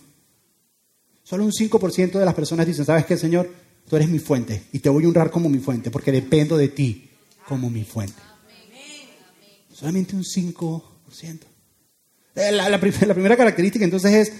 [1.23, 3.51] Solo un 5% de las personas dicen, ¿sabes qué, Señor?
[3.89, 6.67] Tú eres mi fuente y te voy a honrar como mi fuente porque dependo de
[6.67, 7.09] ti
[7.47, 8.21] como mi fuente.
[9.73, 11.39] Solamente un 5%.
[12.37, 14.33] Eh, la, primera característica entonces es,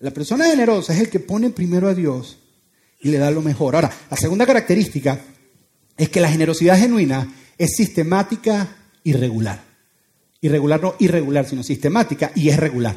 [0.00, 2.38] la persona generosa es el que pone primero a Dios
[3.00, 3.74] y le da lo mejor.
[3.74, 5.18] Ahora, la segunda característica
[5.96, 7.26] es que la generosidad genuina
[7.56, 8.68] es sistemática
[9.02, 9.64] y regular.
[10.42, 12.96] Irregular no irregular, sino sistemática y es regular.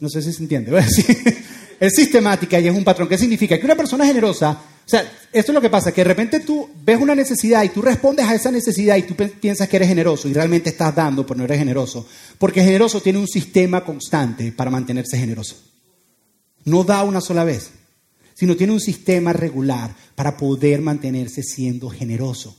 [0.00, 0.78] No sé si se entiende.
[1.80, 3.08] es sistemática y es un patrón.
[3.08, 3.58] ¿Qué significa?
[3.58, 7.00] Que una persona generosa, sea, esto es lo que pasa, que de repente tú ves
[7.00, 10.32] una necesidad y tú respondes a esa necesidad y tú piensas que eres generoso y
[10.32, 12.06] realmente estás dando, pero no eres generoso.
[12.38, 15.56] Porque generoso tiene un sistema constante para mantenerse generoso.
[16.64, 17.70] No da una sola vez,
[18.34, 22.56] sino tiene un sistema regular para poder mantenerse siendo generoso.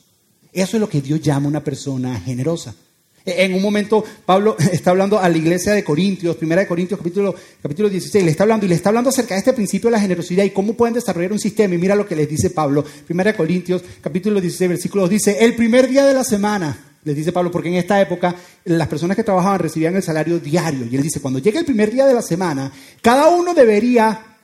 [0.54, 2.76] Eso es lo que Dios llama una persona generosa.
[3.25, 7.36] En un momento Pablo está hablando a la iglesia de Corintios, primera de Corintios capítulo,
[7.62, 10.01] capítulo 16, le está hablando y le está hablando acerca de este principio de la
[10.01, 11.75] generosidad y cómo pueden desarrollar un sistema.
[11.75, 15.38] Y mira lo que les dice Pablo, primera de Corintios capítulo 16, versículo 2, dice,
[15.39, 19.15] el primer día de la semana, les dice Pablo, porque en esta época las personas
[19.15, 20.88] que trabajaban recibían el salario diario.
[20.89, 24.38] Y él dice, cuando llegue el primer día de la semana, cada uno debería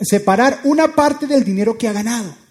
[0.00, 2.45] separar una parte del dinero que ha ganado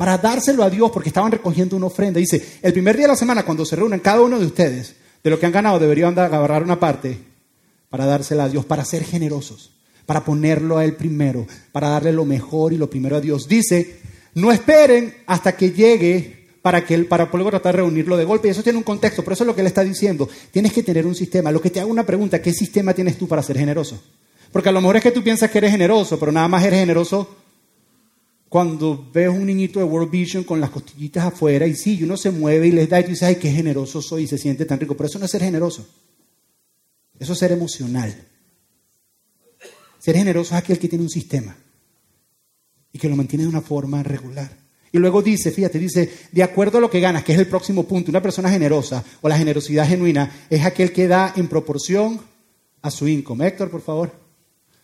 [0.00, 2.18] para dárselo a Dios porque estaban recogiendo una ofrenda.
[2.20, 5.28] Dice, el primer día de la semana, cuando se reúnen cada uno de ustedes, de
[5.28, 7.18] lo que han ganado deberían agarrar una parte
[7.90, 9.72] para dársela a Dios, para ser generosos,
[10.06, 13.46] para ponerlo a Él primero, para darle lo mejor y lo primero a Dios.
[13.46, 13.98] Dice,
[14.32, 18.48] no esperen hasta que llegue para, que, para poder tratar de reunirlo de golpe.
[18.48, 20.30] Y eso tiene un contexto, pero eso es lo que Él está diciendo.
[20.50, 21.52] Tienes que tener un sistema.
[21.52, 24.02] Lo que te hago una pregunta, ¿qué sistema tienes tú para ser generoso?
[24.50, 26.80] Porque a lo mejor es que tú piensas que eres generoso, pero nada más eres
[26.80, 27.36] generoso
[28.50, 32.32] cuando ves un niñito de World Vision con las costillitas afuera y sí, uno se
[32.32, 34.80] mueve y les da y tú dices, ay, qué generoso soy y se siente tan
[34.80, 34.96] rico.
[34.96, 35.88] Pero eso no es ser generoso.
[37.16, 38.12] Eso es ser emocional.
[40.00, 41.56] Ser generoso es aquel que tiene un sistema
[42.92, 44.50] y que lo mantiene de una forma regular.
[44.90, 47.84] Y luego dice, fíjate, dice, de acuerdo a lo que ganas, que es el próximo
[47.84, 52.20] punto, una persona generosa o la generosidad genuina es aquel que da en proporción
[52.82, 53.46] a su income.
[53.46, 54.19] Héctor, por favor.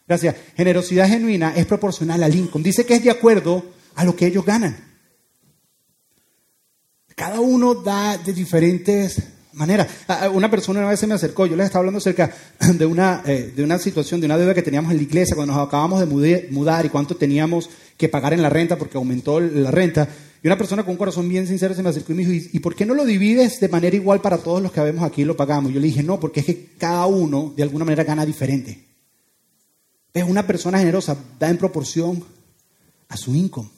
[0.06, 0.36] Gracias.
[0.56, 2.64] Generosidad genuina es proporcional al income.
[2.64, 3.64] Dice que es de acuerdo
[3.94, 4.76] a lo que ellos ganan.
[7.14, 9.22] Cada uno da de diferentes
[9.54, 9.88] maneras.
[10.32, 13.52] Una persona una vez se me acercó, yo les estaba hablando acerca de una, eh,
[13.56, 16.48] de una situación, de una deuda que teníamos en la iglesia cuando nos acabamos de
[16.50, 20.08] mudar y cuánto teníamos que pagar en la renta porque aumentó la renta.
[20.42, 22.58] Y una persona con un corazón bien sincero se me acercó y me dijo, ¿y
[22.60, 25.24] por qué no lo divides de manera igual para todos los que vemos aquí y
[25.24, 25.72] lo pagamos?
[25.72, 28.85] Yo le dije, no, porque es que cada uno de alguna manera gana diferente.
[30.16, 32.24] Es una persona generosa, da en proporción
[33.06, 33.68] a su income,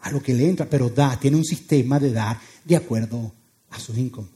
[0.00, 3.30] a lo que le entra, pero da, tiene un sistema de dar de acuerdo
[3.68, 4.26] a su income,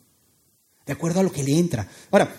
[0.85, 1.88] de acuerdo a lo que le entra.
[2.11, 2.31] Ahora,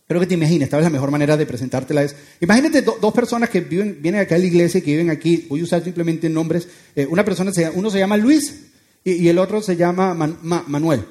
[0.00, 3.50] espero que te imagines, tal vez la mejor manera de presentártela es, imagínate dos personas
[3.50, 6.30] que viven, vienen acá a la iglesia y que viven aquí, voy a usar simplemente
[6.30, 8.68] nombres, eh, una persona, se, uno se llama Luis
[9.04, 11.04] y, el otro se llama Manuel.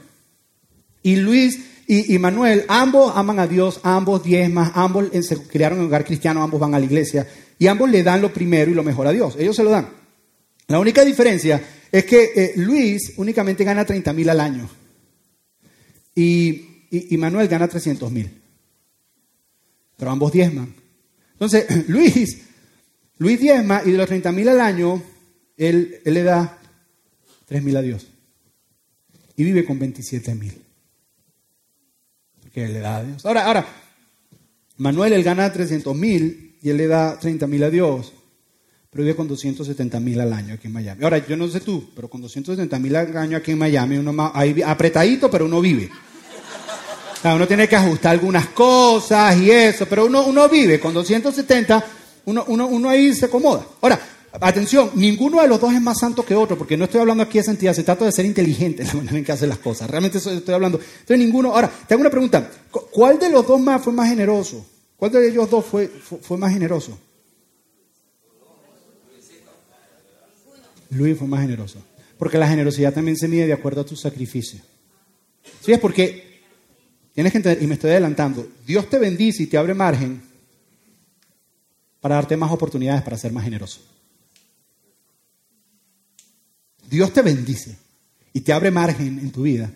[1.04, 1.60] Y Luis
[1.91, 6.43] y, Manuel, ambos aman a Dios, ambos diezmas, ambos se criaron en un hogar cristiano,
[6.43, 9.12] ambos van a la iglesia y ambos le dan lo primero y lo mejor a
[9.12, 9.36] Dios.
[9.39, 9.89] Ellos se lo dan.
[10.67, 11.60] La única diferencia
[11.91, 14.69] es que eh, Luis únicamente gana 30 mil al año
[16.13, 18.39] y, Manuel gana 300 mil.
[19.97, 20.71] Pero ambos diezman.
[21.34, 22.38] Entonces, Luis,
[23.17, 25.02] Luis diezma y de los 30 mil al año,
[25.58, 26.60] él, él le da
[27.47, 28.06] 3 mil a Dios.
[29.36, 30.68] Y vive con 27 mil.
[32.67, 33.26] Le da a Dios.
[33.26, 33.65] Ahora, ahora,
[34.78, 38.13] Manuel, él gana 300 mil y él le da 30 mil a Dios,
[38.89, 41.04] pero vive con 270 mil al año aquí en Miami.
[41.04, 44.13] Ahora, yo no sé tú, pero con 270 mil al año aquí en Miami, uno
[44.13, 44.32] más,
[44.65, 45.89] apretadito, pero uno vive.
[47.13, 50.93] O sea, uno tiene que ajustar algunas cosas y eso, pero uno, uno vive con
[50.93, 51.86] 270,
[52.26, 53.65] uno, uno, uno ahí se acomoda.
[53.82, 54.00] Ahora,
[54.32, 57.38] atención, ninguno de los dos es más santo que otro, porque no estoy hablando aquí
[57.38, 59.89] de santidad, se trata de ser inteligente en la manera en que hace las cosas.
[59.89, 60.80] Realmente eso estoy hablando.
[60.80, 61.54] Entonces, ninguno.
[61.54, 62.50] Ahora, te hago una pregunta:
[62.92, 64.65] ¿cuál de los dos más fue más generoso?
[64.96, 67.00] ¿Cuál de ellos dos fue, fue, más generoso?
[70.89, 71.80] Luis fue más generoso.
[72.18, 74.60] Porque la generosidad también se mide de acuerdo a tu sacrificio.
[75.62, 75.72] ¿Sí?
[75.72, 76.42] Es porque
[77.13, 80.22] tienes que entender, y me estoy adelantando, Dios te bendice y te abre margen
[82.02, 83.80] para darte más oportunidades para ser más generoso.
[86.89, 87.78] Dios te bendice
[88.34, 89.71] y te abre margen en tu vida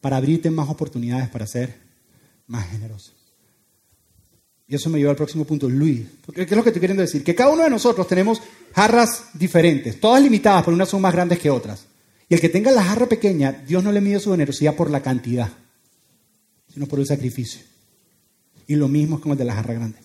[0.00, 1.78] para abrirte más oportunidades para ser
[2.46, 3.12] más generoso.
[4.66, 6.02] Y eso me lleva al próximo punto, Luis.
[6.34, 7.22] ¿Qué es lo que estoy queriendo decir?
[7.22, 8.40] Que cada uno de nosotros tenemos
[8.74, 11.86] jarras diferentes, todas limitadas, pero unas son más grandes que otras.
[12.28, 15.02] Y el que tenga la jarra pequeña, Dios no le mide su generosidad por la
[15.02, 15.50] cantidad,
[16.72, 17.60] sino por el sacrificio.
[18.66, 19.98] Y lo mismo es con el de la jarra grande.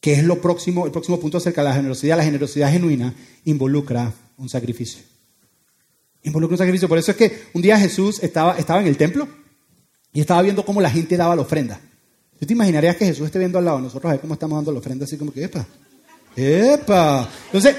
[0.00, 2.16] Que es lo próximo, el próximo punto acerca de la generosidad.
[2.16, 5.11] La generosidad genuina involucra un sacrificio.
[6.24, 6.88] Involucra un sacrificio.
[6.88, 9.28] Por eso es que un día Jesús estaba, estaba en el templo
[10.12, 11.80] y estaba viendo cómo la gente daba la ofrenda.
[12.38, 14.56] ¿Tú te imaginarías que Jesús esté viendo al lado de nosotros a ver cómo estamos
[14.56, 15.64] dando la ofrenda así como que, epa,
[16.36, 17.28] epa?
[17.46, 17.76] Entonces,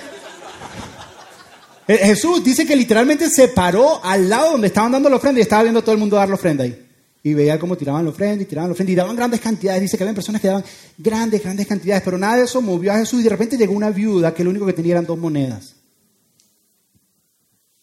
[1.87, 5.43] eh, Jesús dice que literalmente se paró al lado donde estaban dando la ofrenda y
[5.43, 6.79] estaba viendo a todo el mundo dar la ofrenda ahí.
[7.23, 9.81] Y veía cómo tiraban la ofrenda y tiraban la ofrenda y daban grandes cantidades.
[9.81, 10.63] Dice que había personas que daban
[10.97, 13.89] grandes, grandes cantidades, pero nada de eso movió a Jesús y de repente llegó una
[13.89, 15.75] viuda que lo único que tenía eran dos monedas.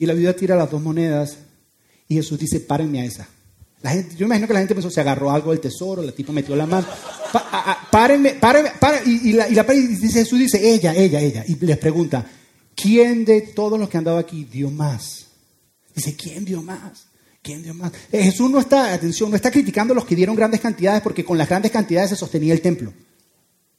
[0.00, 1.36] Y la viuda tira las dos monedas
[2.08, 3.28] y Jesús dice, párenme a esa.
[3.82, 6.32] La gente, yo imagino que la gente pensó, se agarró algo del tesoro, la tipo
[6.32, 6.86] metió la mano.
[7.90, 9.12] párenme, párenme, párenme.
[9.12, 11.44] Y, la, y, la, dice, Jesús dice, ella, ella, ella.
[11.46, 12.24] Y les pregunta,
[12.74, 15.26] ¿quién de todos los que han dado aquí dio más?
[15.94, 17.04] Dice, ¿quién dio más?
[17.42, 17.92] ¿Quién dio más?
[18.10, 21.26] Eh, Jesús no está, atención, no está criticando a los que dieron grandes cantidades porque
[21.26, 22.90] con las grandes cantidades se sostenía el templo.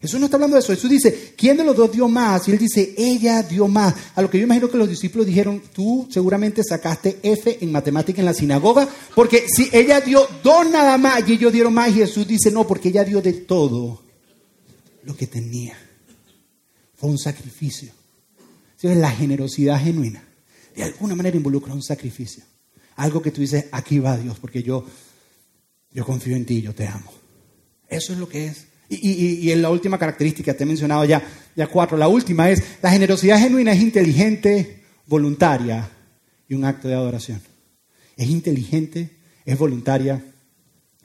[0.02, 0.74] Jesús no está hablando de eso.
[0.74, 2.48] Jesús dice, ¿quién de los dos dio más?
[2.48, 3.94] Y él dice, ella dio más.
[4.16, 8.20] A lo que yo imagino que los discípulos dijeron, tú seguramente sacaste F en matemática
[8.20, 12.28] en la sinagoga, porque si ella dio dos nada más y ellos dieron más, Jesús
[12.28, 14.02] dice, no, porque ella dio de todo
[15.04, 15.78] lo que tenía.
[16.96, 17.92] Fue un sacrificio.
[18.82, 20.24] La generosidad genuina.
[20.76, 22.44] De alguna manera involucra un sacrificio.
[22.96, 24.84] Algo que tú dices, aquí va Dios, porque yo,
[25.92, 27.12] yo confío en ti, yo te amo.
[27.88, 28.71] Eso es lo que es.
[28.94, 31.24] Y, en la última característica, te he mencionado ya,
[31.56, 31.98] ya cuatro.
[31.98, 35.90] La última es, la generosidad genuina es inteligente, voluntaria
[36.50, 37.42] y un acto de adoración.
[38.18, 39.10] Es inteligente,
[39.46, 40.22] es voluntaria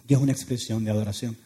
[0.08, 1.36] y es una expresión de adoración.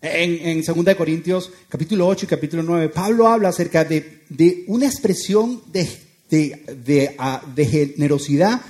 [0.00, 5.62] En, en 2 Corintios capítulo 8 y capítulo 9, Pablo habla acerca de, una expresión
[5.70, 5.86] de,
[6.30, 8.60] de generosidad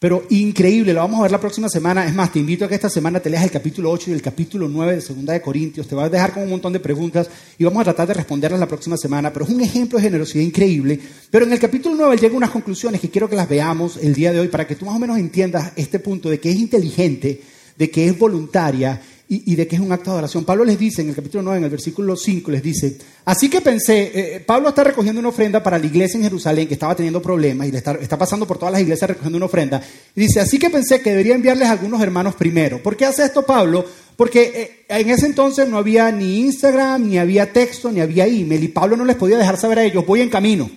[0.00, 2.06] pero increíble, lo vamos a ver la próxima semana.
[2.06, 4.22] Es más, te invito a que esta semana te leas el capítulo 8 y el
[4.22, 5.88] capítulo 9 de Segunda de Corintios.
[5.88, 8.60] Te va a dejar con un montón de preguntas y vamos a tratar de responderlas
[8.60, 9.32] la próxima semana.
[9.32, 11.00] Pero es un ejemplo de generosidad increíble.
[11.32, 14.32] Pero en el capítulo 9 llega unas conclusiones que quiero que las veamos el día
[14.32, 17.42] de hoy para que tú más o menos entiendas este punto de que es inteligente,
[17.76, 20.46] de que es voluntaria y, de que es un acto de adoración.
[20.46, 23.60] Pablo les dice en el capítulo 9, en el versículo 5, les dice, así que
[23.60, 26.96] pensé, eh, eh, Pablo está recogiendo una ofrenda para la iglesia en Jerusalén que estaba
[26.96, 29.82] teniendo problemas y está, está, pasando por todas las iglesias recogiendo una ofrenda.
[30.16, 32.82] Y dice, así que pensé que debería enviarles a algunos hermanos primero.
[32.82, 33.84] ¿Por qué hace esto Pablo?
[34.16, 38.64] Porque eh, en ese entonces no había ni Instagram, ni había texto, ni había email
[38.64, 40.70] y Pablo no les podía dejar saber a ellos, voy en camino.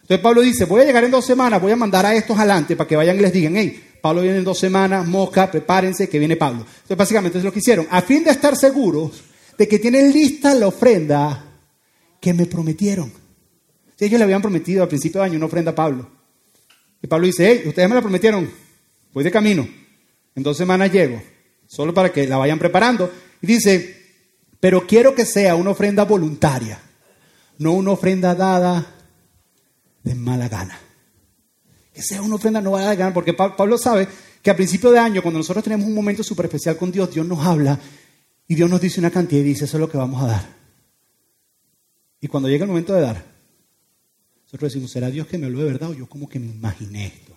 [0.00, 2.74] Entonces Pablo dice, voy a llegar en dos semanas, voy a mandar a estos adelante
[2.74, 6.18] para que vayan y les digan, hey, Pablo viene en dos semanas, mosca, prepárense que
[6.18, 6.66] viene Pablo.
[6.66, 7.86] Entonces, básicamente es lo que hicieron.
[7.88, 9.22] A fin de estar seguros
[9.56, 11.44] de que tienen lista la ofrenda
[12.20, 13.12] que me prometieron.
[13.96, 16.10] Si ellos le habían prometido al principio de año una ofrenda a Pablo.
[17.00, 18.50] Y Pablo dice, hey, ustedes me la prometieron,
[19.12, 19.68] voy de camino.
[20.34, 21.22] En dos semanas llego,
[21.66, 23.08] solo para que la vayan preparando.
[23.40, 23.96] Y dice,
[24.58, 26.80] pero quiero que sea una ofrenda voluntaria,
[27.58, 28.84] no una ofrenda dada
[30.02, 30.91] de mala gana
[31.92, 34.08] que sea una ofrenda no va a ganar, porque Pablo sabe
[34.42, 37.26] que a principio de año, cuando nosotros tenemos un momento súper especial con Dios, Dios
[37.26, 37.78] nos habla
[38.48, 40.48] y Dios nos dice una cantidad y dice, eso es lo que vamos a dar.
[42.20, 43.24] Y cuando llega el momento de dar,
[44.44, 47.06] nosotros decimos, ¿será Dios que me habló de verdad o yo como que me imaginé
[47.06, 47.32] esto?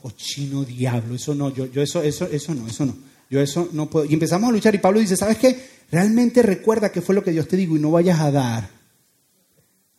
[0.00, 2.96] Cochino diablo, eso no, yo, yo eso, eso, eso no, eso no.
[3.28, 4.04] Yo eso no puedo.
[4.04, 5.68] Y empezamos a luchar y Pablo dice, ¿sabes qué?
[5.90, 8.70] Realmente recuerda qué fue lo que Dios te digo y no vayas a dar.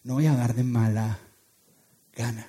[0.04, 1.20] No vayas a dar de mala
[2.16, 2.48] gana.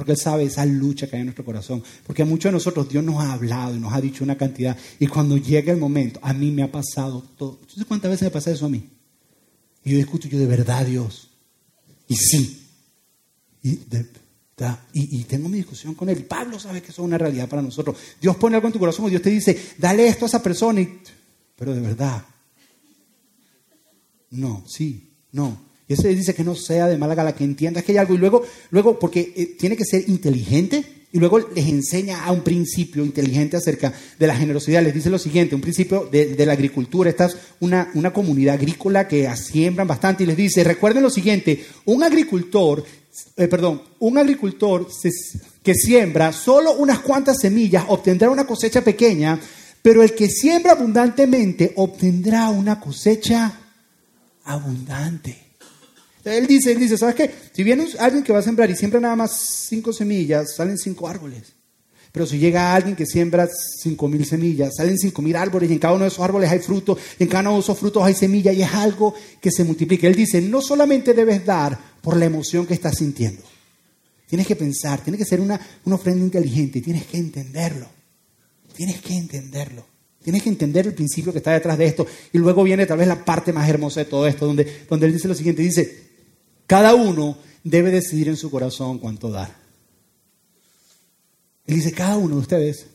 [0.00, 1.82] Porque Él sabe esa lucha que hay en nuestro corazón.
[2.06, 4.74] Porque a muchos de nosotros Dios nos ha hablado y nos ha dicho una cantidad.
[4.98, 7.56] Y cuando llega el momento, a mí me ha pasado todo.
[7.66, 8.88] ¿Tú sabes cuántas veces me pasa eso a mí?
[9.84, 11.28] Y yo discuto, yo de verdad, Dios.
[12.08, 12.66] Y sí.
[13.62, 16.24] Y, tengo mi discusión con Él.
[16.24, 17.94] Pablo sabe que eso es una realidad para nosotros.
[18.18, 20.80] Dios pone algo en tu corazón y Dios te dice, dale esto a esa persona.
[21.56, 22.24] pero de verdad.
[24.30, 25.69] No, sí, no.
[25.90, 28.14] Y eso dice que no sea de mala gala, que entiendas que hay algo.
[28.14, 32.42] Y luego, luego porque eh, tiene que ser inteligente, y luego les enseña a un
[32.42, 34.84] principio inteligente acerca de la generosidad.
[34.84, 37.10] Les dice lo siguiente, un principio de, la agricultura.
[37.10, 41.66] Esta es una, una, comunidad agrícola que siembran bastante y les dice, recuerden lo siguiente,
[41.86, 42.84] un agricultor,
[43.36, 44.86] eh, perdón, un agricultor
[45.64, 49.40] que siembra solo unas cuantas semillas obtendrá una cosecha pequeña,
[49.82, 53.52] pero el que siembra abundantemente obtendrá una cosecha
[54.44, 55.49] abundante.
[56.24, 57.30] Él dice, él dice, ¿sabes qué?
[57.52, 61.08] Si viene alguien que va a sembrar y siembra nada más cinco semillas, salen cinco
[61.08, 61.54] árboles.
[62.12, 63.48] Pero si llega alguien que siembra
[63.82, 66.58] cinco mil semillas, salen cinco mil árboles y en cada uno de esos árboles hay
[66.58, 69.64] frutos, y en cada uno de esos frutos hay semilla y es algo que se
[69.64, 70.08] multiplica.
[70.08, 73.42] Él dice, no solamente debes dar por la emoción que estás sintiendo.
[74.26, 77.88] Tienes que pensar, tiene que ser una, una ofrenda inteligente, tienes que entenderlo.
[78.74, 79.86] Tienes que entenderlo.
[80.22, 82.06] Tienes que entender el principio que está detrás de esto.
[82.32, 85.12] Y luego viene tal vez la parte más hermosa de todo esto, donde, donde él
[85.12, 86.09] dice lo siguiente, dice,
[86.70, 89.52] cada uno debe decidir en su corazón cuánto dar.
[91.66, 92.86] Él dice, cada uno de ustedes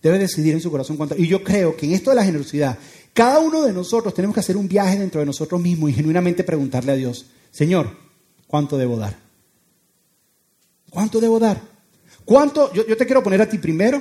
[0.00, 1.16] debe decidir en su corazón cuánto.
[1.16, 2.78] Y yo creo que en esto de la generosidad,
[3.12, 6.44] cada uno de nosotros tenemos que hacer un viaje dentro de nosotros mismos y genuinamente
[6.44, 7.96] preguntarle a Dios, Señor,
[8.46, 9.18] ¿cuánto debo dar?
[10.88, 11.60] ¿Cuánto debo dar?
[12.24, 12.72] ¿Cuánto?
[12.72, 14.00] Yo, te quiero poner a ti primero.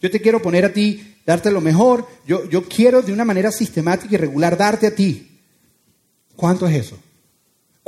[0.00, 2.06] Yo te quiero poner a ti, darte lo mejor.
[2.26, 5.38] Yo, yo quiero de una manera sistemática y regular darte a ti.
[6.34, 6.98] ¿Cuánto es eso?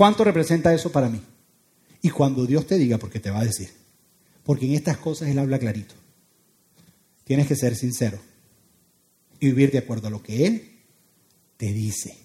[0.01, 1.21] ¿Cuánto representa eso para mí?
[2.01, 3.69] Y cuando Dios te diga, porque te va a decir,
[4.45, 5.95] porque en estas cosas Él habla clarito,
[7.25, 8.19] tienes que ser sincero
[9.41, 10.71] y vivir de acuerdo a lo que Él
[11.59, 12.17] te dice.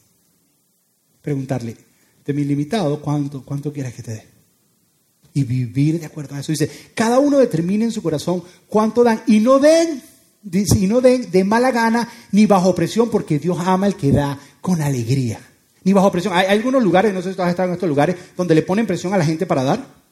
[1.21, 1.75] Preguntarle,
[2.25, 4.25] de mi limitado, ¿cuánto, cuánto quieres que te dé?
[5.33, 6.53] Y vivir de acuerdo a eso.
[6.53, 10.01] Dice, cada uno determine en su corazón cuánto dan y no den,
[10.49, 14.39] y no den de mala gana ni bajo presión, porque Dios ama el que da
[14.61, 15.41] con alegría
[15.85, 16.33] ni bajo presión.
[16.35, 18.85] Hay, algunos lugares, no sé si tú has estado en estos lugares, donde le ponen
[18.85, 20.05] presión a la gente para dar.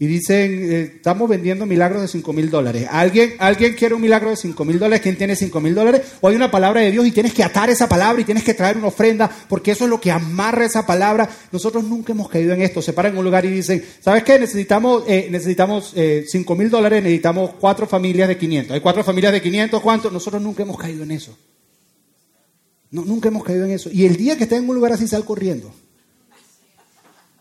[0.00, 2.88] Y dicen, eh, estamos vendiendo milagros de 5 mil dólares.
[2.90, 5.00] ¿Alguien, ¿Alguien quiere un milagro de 5 mil dólares?
[5.00, 6.02] ¿Quién tiene 5 mil dólares?
[6.20, 8.52] O hay una palabra de Dios y tienes que atar esa palabra y tienes que
[8.52, 11.30] traer una ofrenda, porque eso es lo que amarra esa palabra.
[11.52, 12.82] Nosotros nunca hemos caído en esto.
[12.82, 14.40] Se paran en un lugar y dicen, ¿sabes qué?
[14.40, 18.74] Necesitamos, eh, necesitamos eh, 5 mil dólares, necesitamos cuatro familias de 500.
[18.74, 20.10] Hay cuatro familias de 500, ¿cuánto?
[20.10, 21.38] Nosotros nunca hemos caído en eso.
[22.92, 23.90] Nunca hemos caído en eso.
[23.90, 25.72] Y el día que estés en un lugar así, sal corriendo.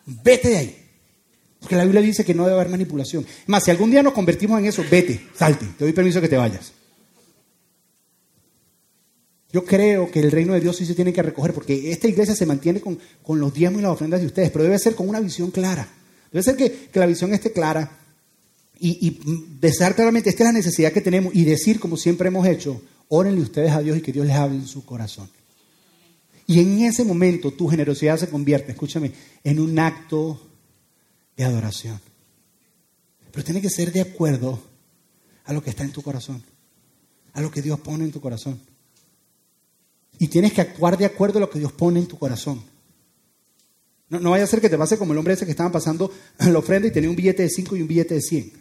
[0.06, 0.78] Vete de ahí.
[1.60, 3.26] Porque la Biblia dice que no debe haber manipulación.
[3.48, 5.68] Más, si algún día nos convertimos en eso, vete, salte.
[5.78, 6.72] Te doy permiso que te vayas.
[9.52, 12.34] Yo creo que el reino de Dios sí se tiene que recoger, porque esta iglesia
[12.34, 15.20] se mantiene con, los diezmos y las ofrendas de ustedes, pero debe ser con una
[15.20, 15.88] visión clara.
[16.32, 18.00] Debe ser que, la visión esté clara
[18.80, 22.82] y, y claramente, esta es la necesidad que tenemos y decir, como siempre hemos hecho,
[23.10, 25.30] órenle ustedes a Dios y que Dios les hable en su corazón.
[26.52, 30.38] Y en ese momento tu generosidad se convierte, escúchame, en un acto
[31.38, 31.98] de adoración.
[33.32, 34.62] Pero tiene que ser de acuerdo
[35.46, 36.44] a lo que está en tu corazón,
[37.32, 38.60] a lo que Dios pone en tu corazón.
[40.20, 42.62] Y tienes que actuar de acuerdo a lo que Dios pone en tu corazón.
[44.10, 46.60] No, vaya a ser que te pase como el hombre ese que estaba pasando la
[46.60, 48.52] ofrenda y tenía un billete de 5 y un billete de 100.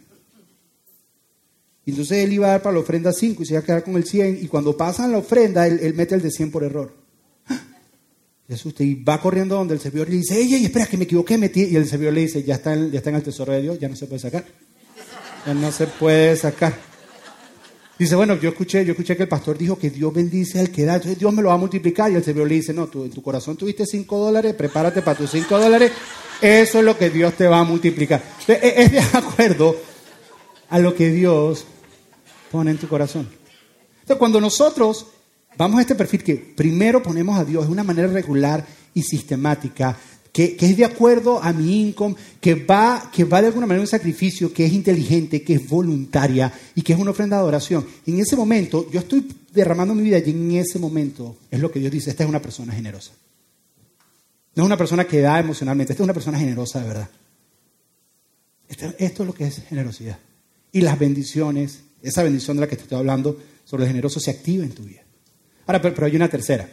[1.87, 3.83] Y entonces él iba a dar para la ofrenda 5 y se iba a quedar
[3.83, 4.45] con el 100.
[4.45, 7.00] Y cuando pasan la ofrenda, él, él mete el de 100 por error
[8.79, 11.63] y va corriendo donde el servidor le dice, ey, espera, que me equivoqué, metí.
[11.63, 13.79] Y el servidor le dice, ya está, en, ya está en el tesoro de Dios,
[13.79, 14.45] ya no se puede sacar.
[15.45, 16.73] Ya no se puede sacar.
[17.97, 20.85] Dice, bueno, yo escuché, yo escuché que el pastor dijo que Dios bendice al que
[20.85, 22.11] da, entonces Dios me lo va a multiplicar.
[22.11, 25.17] Y el servidor le dice, no, tú en tu corazón tuviste cinco dólares, prepárate para
[25.17, 25.91] tus cinco dólares,
[26.41, 28.21] eso es lo que Dios te va a multiplicar.
[28.47, 29.77] E, es de acuerdo
[30.69, 31.65] a lo que Dios
[32.51, 33.29] pone en tu corazón.
[34.01, 35.05] Entonces, cuando nosotros
[35.61, 39.95] Vamos a este perfil que primero ponemos a Dios de una manera regular y sistemática,
[40.33, 43.87] que, es de acuerdo a mi income, que va, que va de alguna manera un
[43.87, 47.85] sacrificio, que es inteligente, que es voluntaria y que es una ofrenda de adoración.
[48.07, 51.79] En ese momento, yo estoy derramando mi vida y en ese momento es lo que
[51.79, 53.11] Dios dice, esta es una persona generosa.
[54.55, 57.09] No es una persona que da emocionalmente, esta es una persona generosa de verdad.
[58.97, 60.17] Esto, es lo que es generosidad.
[60.71, 64.31] Y las bendiciones, esa bendición de la que te estoy hablando sobre el generoso se
[64.31, 65.03] activa en tu vida.
[65.65, 66.69] Ahora, pero, hay una tercera.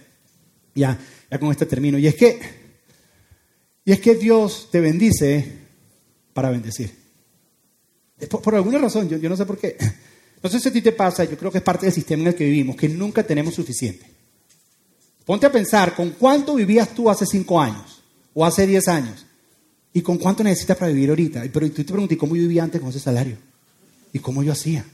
[0.74, 0.98] Ya,
[1.30, 1.98] ya con esto termino.
[1.98, 2.40] Y es que,
[3.84, 5.52] y es que Dios te bendice
[6.32, 6.92] para bendecir.
[8.30, 9.76] Por, por alguna razón, yo, yo no sé por qué.
[10.42, 12.28] No sé si a ti te pasa, yo creo que es parte del sistema en
[12.28, 14.06] el que vivimos, que nunca tenemos suficiente.
[15.24, 18.02] Ponte a pensar, ¿con cuánto vivías tú hace cinco años?
[18.34, 19.26] ¿O hace diez años?
[19.92, 21.42] ¿Y con cuánto necesitas para vivir ahorita?
[21.52, 23.36] Pero tú te preguntas, ¿y cómo yo vivía antes con ese salario?
[24.12, 24.84] ¿Y cómo yo hacía?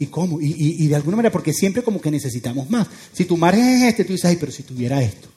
[0.00, 0.40] ¿Y cómo?
[0.40, 2.88] Y, y- y de alguna manera, porque siempre como que necesitamos más.
[3.12, 5.28] Si tu margen es este, tú dices, ay, pero si tuviera esto.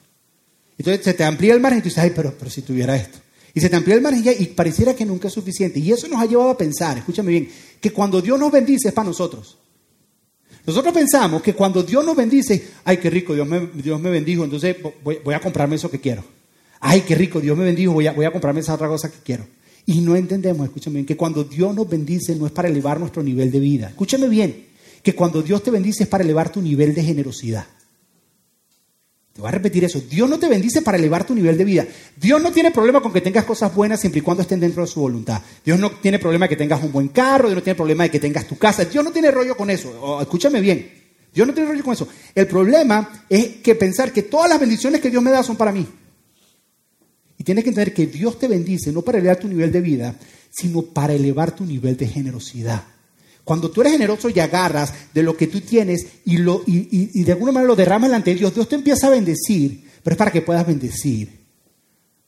[0.78, 3.18] Entonces se te amplía el margen y tú dices, ay, pero, pero si tuviera esto.
[3.52, 5.78] Y se te amplía el margen y, pareciera que nunca es suficiente.
[5.78, 7.48] Y eso nos ha llevado a pensar, escúchame bien,
[7.80, 9.58] que cuando Dios nos bendice es para nosotros.
[10.66, 14.44] Nosotros pensamos que cuando Dios nos bendice, ay, qué rico, Dios me, Dios me bendijo,
[14.44, 16.24] entonces voy, voy a comprarme eso que quiero.
[16.80, 19.18] Ay, qué rico, Dios me bendijo, voy a, voy a comprarme esa otra cosa que
[19.22, 19.46] quiero.
[19.86, 23.22] Y no entendemos, escúchame bien, que cuando Dios nos bendice no es para elevar nuestro
[23.22, 23.88] nivel de vida.
[23.88, 24.66] Escúchame bien,
[25.02, 27.66] que cuando Dios te bendice es para elevar tu nivel de generosidad.
[29.34, 30.00] Te voy a repetir eso.
[30.00, 31.84] Dios no te bendice para elevar tu nivel de vida.
[32.16, 34.86] Dios no tiene problema con que tengas cosas buenas siempre y cuando estén dentro de
[34.86, 35.42] su voluntad.
[35.64, 38.20] Dios no tiene problema que tengas un buen carro, Dios no tiene problema de que
[38.20, 38.84] tengas tu casa.
[38.84, 39.90] Dios no tiene rollo con eso.
[40.00, 40.88] O, escúchame bien.
[41.34, 42.06] Dios no tiene rollo con eso.
[42.32, 45.72] El problema es que pensar que todas las bendiciones que Dios me da son para
[45.72, 45.84] mí.
[47.44, 50.16] Tienes que entender que Dios te bendice no para elevar tu nivel de vida,
[50.50, 52.82] sino para elevar tu nivel de generosidad.
[53.44, 57.24] Cuando tú eres generoso y agarras de lo que tú tienes y, lo, y- y
[57.24, 60.18] de alguna manera lo derramas delante de Dios, Dios te empieza a bendecir, pero es
[60.18, 61.40] para que puedas bendecir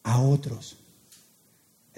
[0.03, 0.77] a otros.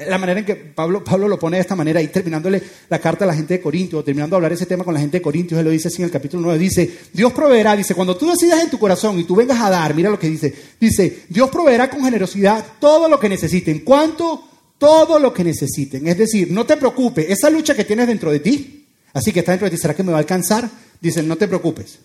[0.06, 3.24] La manera en que Pablo, Pablo lo pone de esta manera, y terminándole la carta
[3.24, 5.58] a la gente de Corintios, terminando de hablar ese tema con la gente de Corintios,
[5.58, 8.62] él lo dice así en el capítulo 9, dice, Dios proveerá, dice, cuando tú decidas
[8.62, 11.90] en tu corazón y tú vengas a dar, mira lo que dice, dice, Dios proveerá
[11.90, 13.80] con generosidad todo lo que necesiten.
[13.80, 14.44] ¿Cuánto?
[14.78, 16.06] Todo lo que necesiten.
[16.06, 19.50] Es decir, no te preocupes, esa lucha que tienes dentro de ti, así que está
[19.50, 20.70] dentro de ti, ¿será que me va a alcanzar?
[21.00, 21.98] Dice, no te preocupes,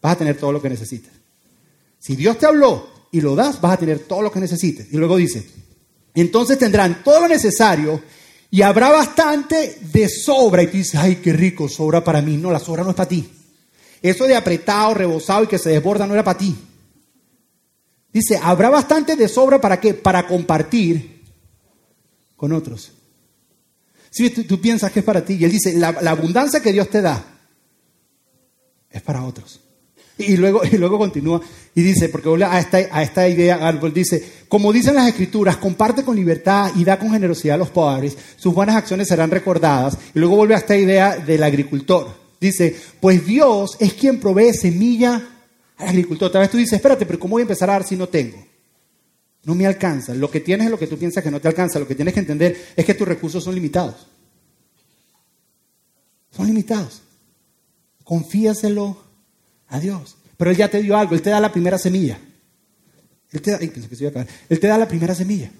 [0.00, 1.12] vas a tener todo lo que necesitas.
[1.98, 4.92] Si Dios te habló y lo das, vas a tener todo lo que necesites.
[4.92, 5.44] Y luego dice,
[6.22, 8.02] entonces tendrán todo lo necesario
[8.50, 10.62] y habrá bastante de sobra.
[10.62, 12.36] Y tú dices, ay, qué rico, sobra para mí.
[12.36, 13.28] No, la sobra no es para ti.
[14.00, 16.56] Eso de apretado, rebosado y que se desborda no era para ti.
[18.12, 19.92] Dice, habrá bastante de sobra para qué?
[19.92, 21.22] Para compartir
[22.34, 22.92] con otros.
[24.10, 26.88] Si tú, tú piensas que es para ti, y él dice, la abundancia que Dios
[26.88, 27.22] te da
[28.90, 29.60] es para otros.
[30.18, 31.40] Y luego, y luego continúa
[31.74, 35.58] y dice, porque vuelve a esta, a esta idea, Árbol dice, como dicen las escrituras,
[35.58, 39.98] comparte con libertad y da con generosidad a los pobres, sus buenas acciones serán recordadas.
[40.14, 42.08] Y luego vuelve a esta idea del agricultor.
[42.40, 45.22] Dice, pues Dios es quien provee semilla
[45.76, 46.32] al agricultor.
[46.32, 48.42] Tal vez tú dices, espérate, pero ¿cómo voy a empezar a dar si no tengo?
[49.44, 50.14] No me alcanza.
[50.14, 51.78] Lo que tienes es lo que tú piensas que no te alcanza.
[51.78, 54.06] Lo que tienes que entender es que tus recursos son limitados.
[56.30, 57.02] Son limitados.
[58.02, 59.05] Confíaselo
[59.68, 60.16] a Dios.
[60.36, 62.18] Pero Él ya te dio algo, Él te da la primera semilla.
[63.32, 63.58] Él te da.
[63.58, 65.50] Él te da la primera semilla.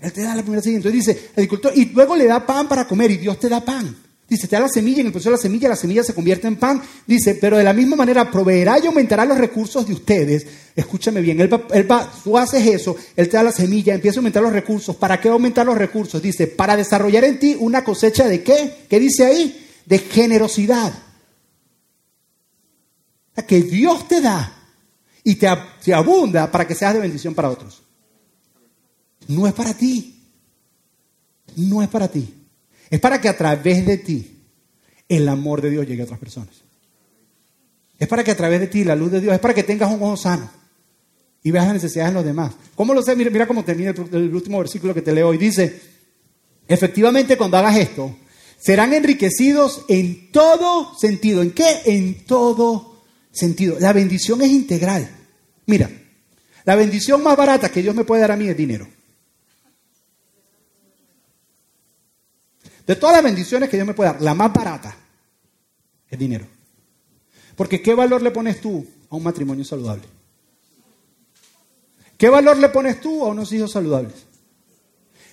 [0.00, 0.78] Él te da la primera semilla.
[0.78, 3.96] Entonces dice, agricultor, y luego le da pan para comer y Dios te da pan.
[4.28, 6.48] Dice, te da la semilla, en el proceso de la semilla, la semilla se convierte
[6.48, 6.82] en pan.
[7.06, 10.46] Dice, pero de la misma manera proveerá y aumentará los recursos de ustedes.
[10.74, 14.18] Escúchame bien, él va, él va, tú haces eso, Él te da la semilla, empieza
[14.18, 14.96] a aumentar los recursos.
[14.96, 16.20] ¿Para qué aumentar los recursos?
[16.20, 18.86] Dice, para desarrollar en ti una cosecha de qué?
[18.90, 19.64] ¿Qué dice ahí?
[19.86, 20.92] De generosidad.
[23.44, 24.52] Que Dios te da
[25.24, 27.82] y te, ab- te abunda para que seas de bendición para otros.
[29.28, 30.22] No es para ti.
[31.56, 32.32] No es para ti.
[32.90, 34.42] Es para que a través de ti
[35.08, 36.54] el amor de Dios llegue a otras personas.
[37.98, 39.90] Es para que a través de ti la luz de Dios, es para que tengas
[39.90, 40.50] un ojo sano
[41.42, 42.52] y veas las necesidades de los demás.
[42.74, 43.16] ¿Cómo lo sé?
[43.16, 45.38] Mira, cómo termina el, el último versículo que te leo hoy.
[45.38, 45.80] Dice,
[46.68, 48.16] efectivamente cuando hagas esto,
[48.58, 51.42] serán enriquecidos en todo sentido.
[51.42, 51.80] ¿En qué?
[51.86, 52.95] En todo
[53.36, 53.78] sentido.
[53.78, 55.08] La bendición es integral.
[55.66, 55.90] Mira,
[56.64, 58.88] la bendición más barata que Dios me puede dar a mí es dinero.
[62.86, 64.96] De todas las bendiciones que Dios me puede dar, la más barata
[66.08, 66.46] es dinero.
[67.56, 70.04] Porque ¿qué valor le pones tú a un matrimonio saludable?
[72.16, 74.14] ¿Qué valor le pones tú a unos hijos saludables?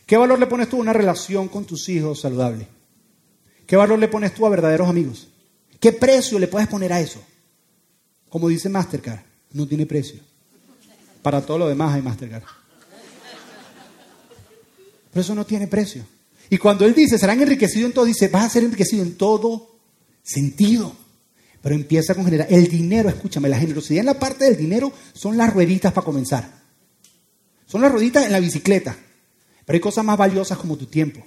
[0.05, 2.67] ¿Qué valor le pones tú a una relación con tus hijos saludable?
[3.65, 5.29] ¿Qué valor le pones tú a verdaderos amigos?
[5.79, 7.23] ¿Qué precio le puedes poner a eso?
[8.33, 9.19] Como dice Mastercard,
[9.51, 10.19] no tiene precio.
[11.21, 12.41] Para todo lo demás hay Mastercard.
[15.11, 16.03] Pero eso no tiene precio.
[16.49, 19.77] Y cuando él dice, serán enriquecidos en todo, dice, vas a ser enriquecido en todo
[20.23, 20.95] sentido.
[21.61, 22.47] Pero empieza con generar.
[22.49, 26.63] El dinero, escúchame, la generosidad en la parte del dinero son las rueditas para comenzar.
[27.67, 28.97] Son las rueditas en la bicicleta.
[29.63, 31.23] Pero hay cosas más valiosas como tu tiempo.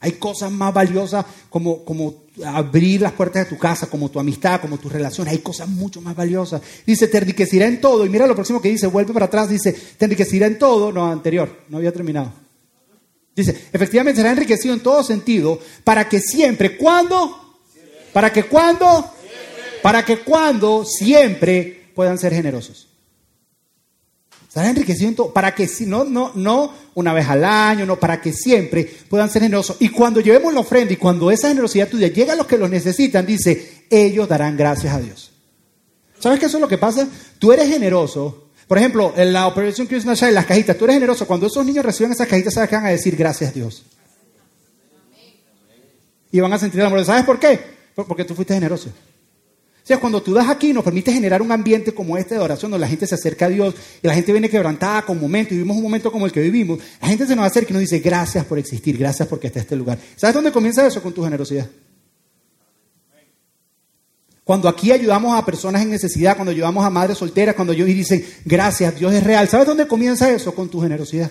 [0.00, 4.60] Hay cosas más valiosas como, como abrir las puertas de tu casa, como tu amistad,
[4.60, 5.32] como tus relaciones.
[5.32, 6.60] Hay cosas mucho más valiosas.
[6.86, 8.04] Dice, te enriquecerá en todo.
[8.04, 10.92] Y mira lo próximo que dice, vuelve para atrás, dice, te enriquecerá en todo.
[10.92, 12.32] No, anterior, no había terminado.
[13.34, 17.58] Dice, efectivamente será enriquecido en todo sentido para que siempre, ¿cuándo?
[18.12, 19.10] Para que cuando,
[19.82, 22.88] para que cuando siempre puedan ser generosos.
[24.56, 28.00] Será enriquecido en todo, para que si no, no, no una vez al año, no,
[28.00, 29.76] para que siempre puedan ser generosos.
[29.80, 32.66] Y cuando llevemos la ofrenda y cuando esa generosidad tuya llega a los que lo
[32.66, 35.30] necesitan, dice, ellos darán gracias a Dios.
[36.18, 37.06] ¿Sabes qué es lo que pasa?
[37.38, 41.26] Tú eres generoso por ejemplo, en la Operación Christmas Child, las cajitas, tú eres generoso.
[41.26, 43.14] Cuando esos niños reciben esas cajitas, ¿sabes que van a decir?
[43.14, 43.84] Gracias Dios.
[46.32, 47.04] Y van a sentir el amor.
[47.04, 47.60] ¿Sabes por qué?
[47.94, 48.90] Porque tú fuiste generoso.
[49.86, 52.72] O sea, cuando tú das aquí, nos permite generar un ambiente como este de oración,
[52.72, 53.72] donde la gente se acerca a Dios
[54.02, 56.80] y la gente viene quebrantada con momentos, y vivimos un momento como el que vivimos.
[57.00, 59.76] La gente se nos acerca y nos dice, gracias por existir, gracias porque está este
[59.76, 59.96] lugar.
[60.16, 61.00] ¿Sabes dónde comienza eso?
[61.00, 61.68] Con tu generosidad.
[64.42, 68.26] Cuando aquí ayudamos a personas en necesidad, cuando ayudamos a madres solteras, cuando ellos dicen,
[68.44, 69.48] gracias, Dios es real.
[69.48, 70.52] ¿Sabes dónde comienza eso?
[70.52, 71.30] Con tu generosidad.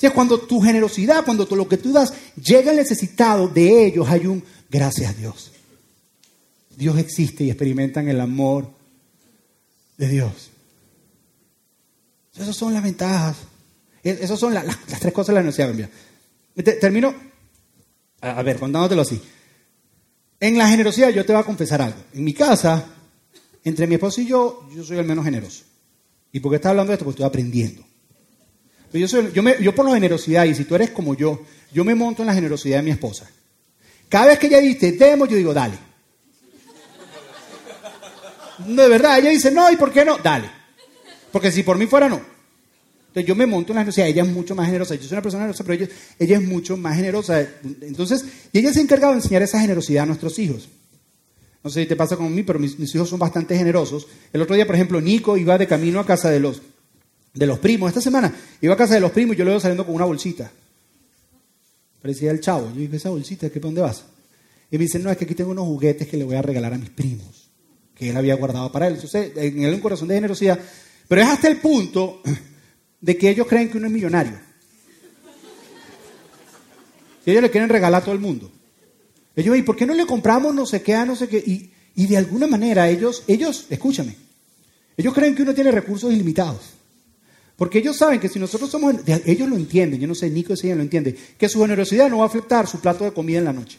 [0.00, 4.26] es cuando tu generosidad, cuando lo que tú das llega al necesitado, de ellos hay
[4.26, 5.52] un gracias a Dios.
[6.78, 8.70] Dios existe y experimentan el amor
[9.96, 10.50] de Dios.
[12.36, 13.36] Esas son las ventajas.
[14.04, 14.64] Esas son las,
[15.00, 15.90] tres cosas de la universidad.
[16.80, 17.12] Termino,
[18.20, 19.20] a ver, contándotelo así.
[20.38, 21.98] En la generosidad yo te voy a confesar algo.
[22.14, 22.86] En mi casa,
[23.64, 25.64] entre mi esposo y yo, yo soy el menos generoso.
[26.30, 27.04] ¿Y por qué estás hablando de esto?
[27.04, 27.82] Porque estoy aprendiendo.
[28.92, 31.84] yo, soy, yo, me, yo por la generosidad, y si tú eres como yo, yo
[31.84, 33.28] me monto en la generosidad de mi esposa.
[34.08, 35.87] Cada vez que ella dice, demos, yo digo, dale.
[38.66, 40.18] No, de verdad, ella dice, no, ¿y por qué no?
[40.18, 40.50] Dale.
[41.32, 42.20] Porque si por mí fuera, no.
[43.08, 44.94] Entonces yo me monto en la generosidad, ella es mucho más generosa.
[44.94, 45.88] Yo soy una persona generosa, pero
[46.18, 47.40] ella, es mucho más generosa.
[47.80, 50.68] Entonces, y ella se ha encargado de enseñar esa generosidad a nuestros hijos.
[51.64, 54.06] No sé si te pasa con mí, pero mis, hijos son bastante generosos.
[54.32, 56.62] El otro día, por ejemplo, Nico iba de camino a casa de los,
[57.34, 57.88] de los primos.
[57.88, 60.04] Esta semana iba a casa de los primos y yo lo veo saliendo con una
[60.04, 60.50] bolsita.
[62.00, 62.70] Parecía el chavo.
[62.74, 64.04] Yo dije, esa bolsita, ¿qué, ¿dónde vas?
[64.70, 66.74] Y me dice, no, es que aquí tengo unos juguetes que le voy a regalar
[66.74, 67.47] a mis primos,
[67.98, 68.94] que él había guardado para él.
[68.94, 70.58] Entonces, en él un corazón de generosidad.
[71.08, 72.22] Pero es hasta el punto
[73.00, 74.38] de que ellos creen que uno es millonario.
[77.26, 78.50] Y ellos le quieren regalar a todo el mundo.
[79.36, 81.42] Ellos, ¿y por qué no le compramos no sé qué, no sé qué?
[81.94, 84.16] Y, de alguna manera ellos, ellos, escúchame,
[84.96, 86.60] ellos creen que uno tiene recursos ilimitados.
[87.56, 88.94] Porque ellos saben que si nosotros somos,
[89.26, 92.18] ellos lo entienden, yo no sé, Nico si ella lo entiende, que su generosidad no
[92.18, 93.78] va a afectar su plato de comida en la noche.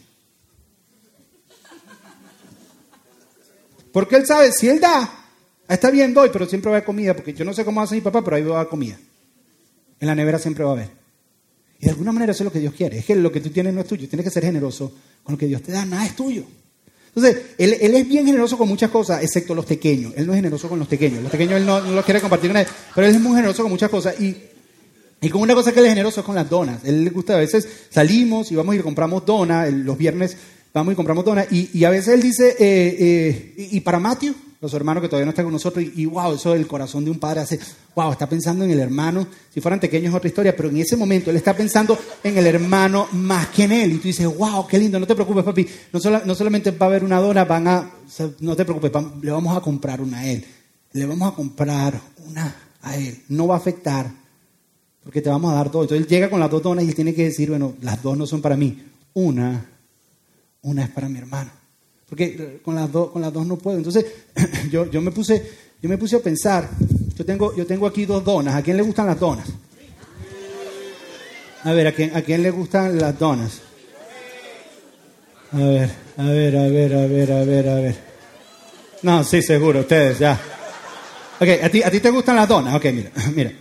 [3.92, 5.10] Porque él sabe, si él da,
[5.68, 7.94] está bien doy, pero siempre va a haber comida, porque yo no sé cómo hace
[7.94, 8.98] mi papá, pero ahí va a haber comida.
[9.98, 11.00] En la nevera siempre va a haber.
[11.80, 12.98] Y de alguna manera eso es lo que Dios quiere.
[12.98, 14.06] Es que lo que tú tienes no es tuyo.
[14.08, 15.84] Tienes que ser generoso con lo que Dios te da.
[15.86, 16.44] Nada es tuyo.
[17.14, 20.12] Entonces, él, es bien generoso con muchas cosas, excepto los pequeños.
[20.16, 21.22] Él no es generoso con los pequeños.
[21.22, 22.68] Los pequeños él no, los quiere compartir con nadie.
[22.94, 24.20] Pero él es muy generoso con muchas cosas.
[24.20, 24.36] Y,
[25.22, 26.84] y con una cosa que él es generoso es con las donas.
[26.84, 29.72] Él le gusta, a veces salimos y vamos y compramos donas.
[29.72, 30.36] Los viernes
[30.72, 31.46] vamos y compramos donas.
[31.50, 34.34] Y, a veces él dice, eh, eh, ¿y para Matthew?
[34.60, 37.18] los hermanos que todavía no están con nosotros, y, wow, eso el corazón de un
[37.18, 37.58] padre hace,
[37.94, 40.98] wow, está pensando en el hermano, si fueran pequeños es otra historia, pero en ese
[40.98, 44.66] momento él está pensando en el hermano más que en él, y tú dices, wow,
[44.66, 47.68] qué lindo, no te preocupes, papi, no, no solamente va a haber una dona, van
[47.68, 47.90] a,
[48.40, 48.92] no te preocupes,
[49.22, 50.44] le vamos a comprar una a él,
[50.92, 51.98] le vamos a comprar
[52.28, 54.10] una a él, no va a afectar,
[55.02, 55.82] porque te vamos a dar todo.
[55.82, 58.18] Entonces él llega con las dos donas y él tiene que decir, bueno, las dos
[58.18, 58.78] no son para mí,
[59.14, 59.69] una,
[60.62, 61.60] una es para mi hermano
[62.10, 63.78] porque con las, dos, con las dos no puedo.
[63.78, 64.04] Entonces,
[64.70, 65.48] yo, yo, me puse,
[65.80, 66.68] yo me puse a pensar,
[67.14, 69.46] yo tengo, yo tengo aquí dos donas, ¿a quién le gustan las donas?
[71.62, 73.60] A ver, ¿a quién, ¿a quién le gustan las donas?
[75.52, 77.96] A ver, a ver, a ver, a ver, a ver, a ver.
[79.02, 80.38] No, sí, seguro, ustedes, ya.
[81.38, 82.74] Ok, ¿a ti, a ti te gustan las donas?
[82.74, 83.52] Ok, mira, mira.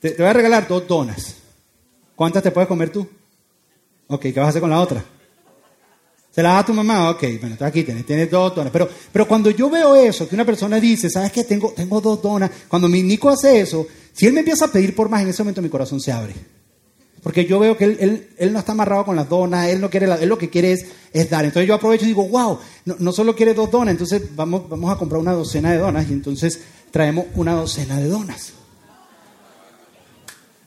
[0.00, 1.34] Te, te voy a regalar dos donas.
[2.16, 3.06] ¿Cuántas te puedes comer tú?
[4.06, 5.04] Ok, ¿qué vas a hacer con la otra?
[6.32, 7.10] ¿Se la da a tu mamá?
[7.10, 8.72] Ok, bueno, aquí tienes, dos donas.
[8.72, 11.42] Pero, pero cuando yo veo eso, que una persona dice, ¿sabes qué?
[11.42, 12.50] Tengo, tengo dos donas.
[12.68, 15.42] Cuando mi Nico hace eso, si él me empieza a pedir por más, en ese
[15.42, 16.34] momento mi corazón se abre.
[17.22, 20.06] Porque yo veo que él, él, no está amarrado con las donas, él, no quiere
[20.06, 21.44] él lo que quiere es, es, dar.
[21.44, 24.90] Entonces yo aprovecho y digo, wow, no, no, solo quiere dos donas, entonces vamos, vamos
[24.90, 26.60] a comprar una docena de donas y entonces
[26.90, 28.54] traemos una docena de donas.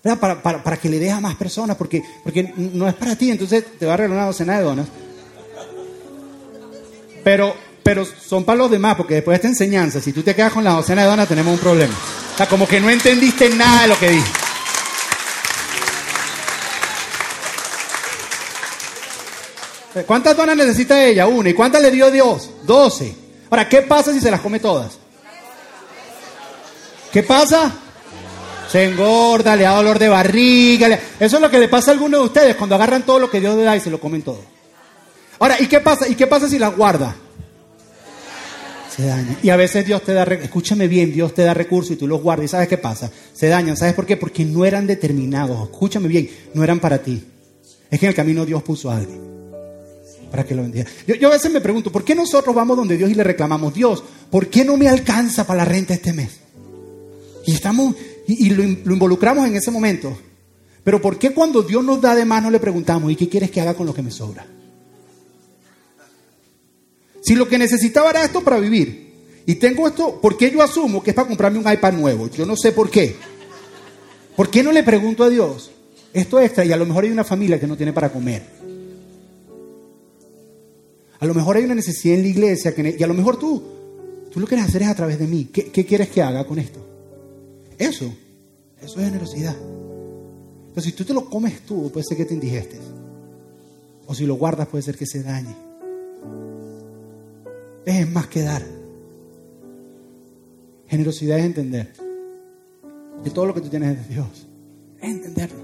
[0.04, 3.32] Para, para, para, que le deje a más personas, porque, porque no es para ti,
[3.32, 4.88] entonces te va a regalar una docena de donas.
[7.24, 10.54] Pero, pero son para los demás, porque después de esta enseñanza, si tú te quedas
[10.54, 11.94] con la docena de donas, tenemos un problema.
[12.34, 14.32] O sea, como que no entendiste nada de lo que dije.
[20.08, 21.28] ¿Cuántas donas necesita ella?
[21.28, 21.50] Una.
[21.50, 22.50] ¿Y cuántas le dio Dios?
[22.64, 23.16] Doce.
[23.50, 24.98] Ahora, ¿qué pasa si se las come todas?
[27.12, 27.72] ¿Qué pasa?
[28.72, 30.88] Se engorda, le da dolor de barriga.
[31.20, 33.40] Eso es lo que le pasa a algunos de ustedes cuando agarran todo lo que
[33.40, 34.53] Dios le da y se lo comen todo.
[35.40, 36.08] Ahora, ¿y qué pasa?
[36.08, 37.16] ¿Y qué pasa si las guarda?
[38.96, 39.38] Se dañan.
[39.42, 42.22] Y a veces Dios te da, escúchame bien, Dios te da recursos y tú los
[42.22, 42.46] guardas.
[42.46, 43.12] ¿Y sabes qué pasa?
[43.34, 43.76] Se dañan.
[43.76, 44.18] ¿Sabes por qué?
[44.18, 45.70] Porque no eran determinados.
[45.70, 47.24] Escúchame bien, no eran para ti.
[47.90, 49.34] Es que en el camino Dios puso a alguien
[50.34, 50.88] para que lo bendiga.
[51.06, 54.04] Yo, a veces me pregunto, ¿por qué nosotros vamos donde Dios y le reclamamos, Dios,
[54.32, 56.40] ¿por qué no me alcanza para la renta este mes?
[57.46, 57.94] Y estamos,
[58.28, 60.18] y, y lo, lo involucramos en ese momento.
[60.84, 63.52] Pero ¿por qué cuando Dios nos da de más no le preguntamos, ¿y qué quieres
[63.52, 64.44] que haga con lo que me sobra?
[67.24, 69.14] Si lo que necesitaba era esto para vivir,
[69.46, 72.30] y tengo esto, ¿por qué yo asumo que es para comprarme un iPad nuevo?
[72.30, 73.16] Yo no sé por qué.
[74.36, 75.72] ¿Por qué no le pregunto a Dios
[76.14, 76.66] esto extra?
[76.66, 78.44] Y a lo mejor hay una familia que no tiene para comer.
[81.20, 83.64] A lo mejor hay una necesidad en la iglesia que y a lo mejor tú,
[84.32, 85.50] tú lo quieres hacer es a través de mí.
[85.52, 86.80] ¿Qué, qué quieres que haga con esto?
[87.78, 88.14] Eso,
[88.82, 89.56] eso es generosidad.
[90.74, 92.82] Pero si tú te lo comes tú, puede ser que te indigestes.
[94.06, 95.56] O si lo guardas, puede ser que se dañe.
[97.86, 98.64] Es más que dar.
[100.88, 101.94] Generosidad es entender
[103.24, 104.48] que todo lo que tú tienes es de Dios.
[105.02, 105.64] Es entenderlo.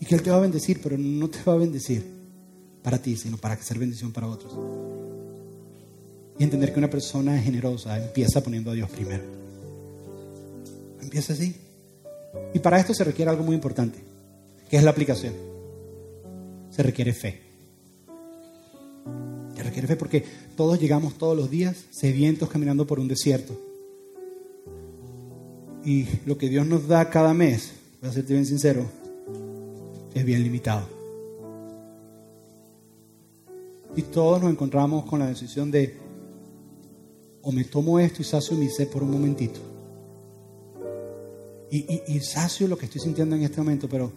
[0.00, 2.04] Y que Él te va a bendecir, pero no te va a bendecir
[2.82, 4.52] para ti, sino para ser bendición para otros.
[6.38, 9.22] Y entender que una persona generosa empieza poniendo a Dios primero.
[11.00, 11.54] Empieza así.
[12.54, 13.98] Y para esto se requiere algo muy importante,
[14.68, 15.34] que es la aplicación.
[16.70, 17.51] Se requiere fe.
[19.72, 20.22] Requiere fe porque
[20.54, 23.58] todos llegamos todos los días sedientos caminando por un desierto.
[25.82, 28.84] Y lo que Dios nos da cada mes, voy a serte bien sincero,
[30.12, 30.86] es bien limitado.
[33.96, 35.96] Y todos nos encontramos con la decisión de
[37.40, 39.58] o me tomo esto y sacio mi sed por un momentito.
[41.70, 44.12] Y, y, y sacio lo que estoy sintiendo en este momento, pero,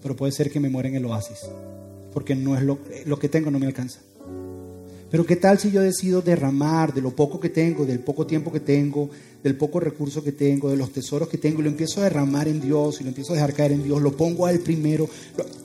[0.00, 1.40] pero puede ser que me muera en el oasis,
[2.14, 4.00] porque no es lo, lo que tengo no me alcanza.
[5.16, 8.52] Pero qué tal si yo decido derramar de lo poco que tengo, del poco tiempo
[8.52, 9.08] que tengo,
[9.42, 12.48] del poco recurso que tengo, de los tesoros que tengo, y lo empiezo a derramar
[12.48, 15.08] en Dios, y lo empiezo a dejar caer en Dios, lo pongo a Él primero,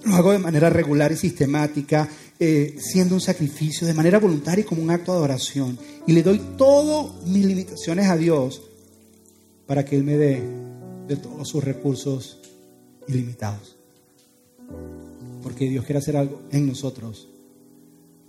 [0.06, 2.08] lo, hago de manera regular y sistemática,
[2.40, 5.78] eh, siendo un sacrificio, de manera voluntaria y como un acto de adoración,
[6.08, 8.62] y le doy todas mis limitaciones a Dios
[9.68, 10.42] para que Él me dé
[11.10, 12.40] de todos sus recursos
[13.06, 13.76] ilimitados.
[15.44, 17.28] Porque Dios quiere hacer algo en nosotros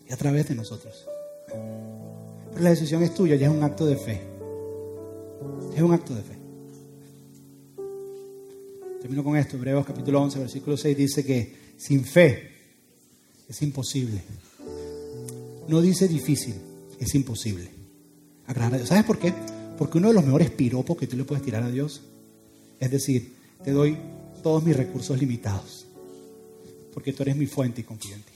[0.09, 1.07] y a través de nosotros.
[1.49, 4.21] Pero la decisión es tuya, ya es un acto de fe.
[5.75, 6.39] Es un acto de fe.
[9.01, 12.51] Termino con esto, Hebreos capítulo 11, versículo 6 dice que sin fe
[13.49, 14.23] es imposible.
[15.69, 16.55] No dice difícil,
[16.99, 17.69] es imposible.
[18.47, 18.89] Agradar a Dios.
[18.89, 19.33] ¿Sabes por qué?
[19.77, 22.03] Porque uno de los mejores piropos que tú le puedes tirar a Dios
[22.83, 23.33] es decir,
[23.63, 23.97] te doy
[24.43, 25.87] todos mis recursos limitados,
[26.93, 28.32] porque tú eres mi fuente y confío en ti.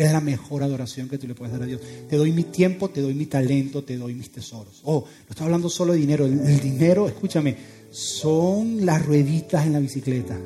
[0.00, 1.78] Es la mejor adoración que tú le puedes dar a Dios.
[2.08, 4.80] Te doy mi tiempo, te doy mi talento, te doy mis tesoros.
[4.84, 6.24] Oh, no estoy hablando solo de dinero.
[6.24, 7.54] El, dinero, escúchame,
[7.90, 10.38] son las rueditas en la bicicleta.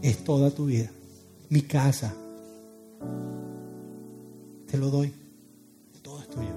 [0.00, 0.88] Es toda tu vida.
[1.48, 2.14] Mi casa.
[4.70, 5.12] Te lo doy.
[6.00, 6.54] Todo es tuyo.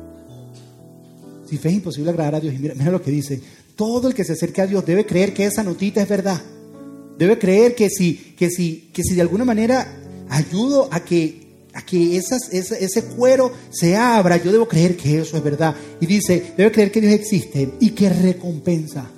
[1.49, 3.41] Si es imposible agradar a Dios, y mira, mira lo que dice.
[3.75, 6.39] Todo el que se acerque a Dios debe creer que esa notita es verdad.
[7.17, 9.91] Debe creer que si, que si, que si de alguna manera
[10.29, 15.43] ayudo a que, a que ese, cuero se abra, yo debo creer que eso es
[15.43, 15.75] verdad.
[15.99, 19.09] Y dice, debe creer que Dios existe y que recompensa.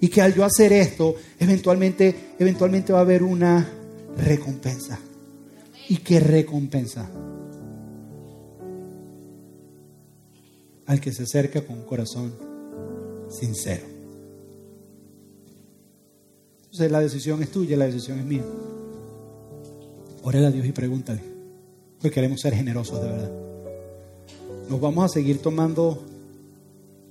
[0.00, 3.68] Y que al yo hacer esto, eventualmente, eventualmente va a haber una
[4.16, 4.98] recompensa.
[5.88, 7.08] Y que recompensa
[10.86, 12.34] al que se acerca con un corazón
[13.28, 13.86] sincero.
[16.64, 18.44] Entonces la decisión es tuya, la decisión es mía.
[20.22, 21.29] Órale a Dios y pregúntale.
[22.00, 23.30] Porque queremos ser generosos de verdad.
[24.70, 26.02] Nos vamos a seguir tomando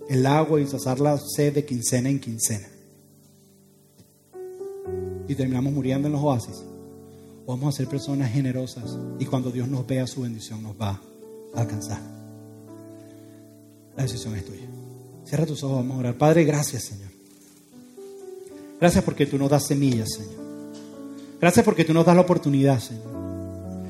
[0.10, 2.68] el agua y saciar la sed de quincena en quincena.
[5.28, 6.64] Y terminamos muriendo en los oasis.
[7.46, 11.00] Vamos a ser personas generosas y cuando Dios nos vea su bendición nos va
[11.54, 12.02] a alcanzar.
[13.96, 14.68] La decisión es tuya.
[15.26, 16.18] Cierra tus ojos, vamos a orar.
[16.18, 17.10] Padre, gracias, Señor.
[18.80, 20.40] Gracias porque tú nos das semillas, Señor.
[21.40, 23.19] Gracias porque tú nos das la oportunidad, Señor.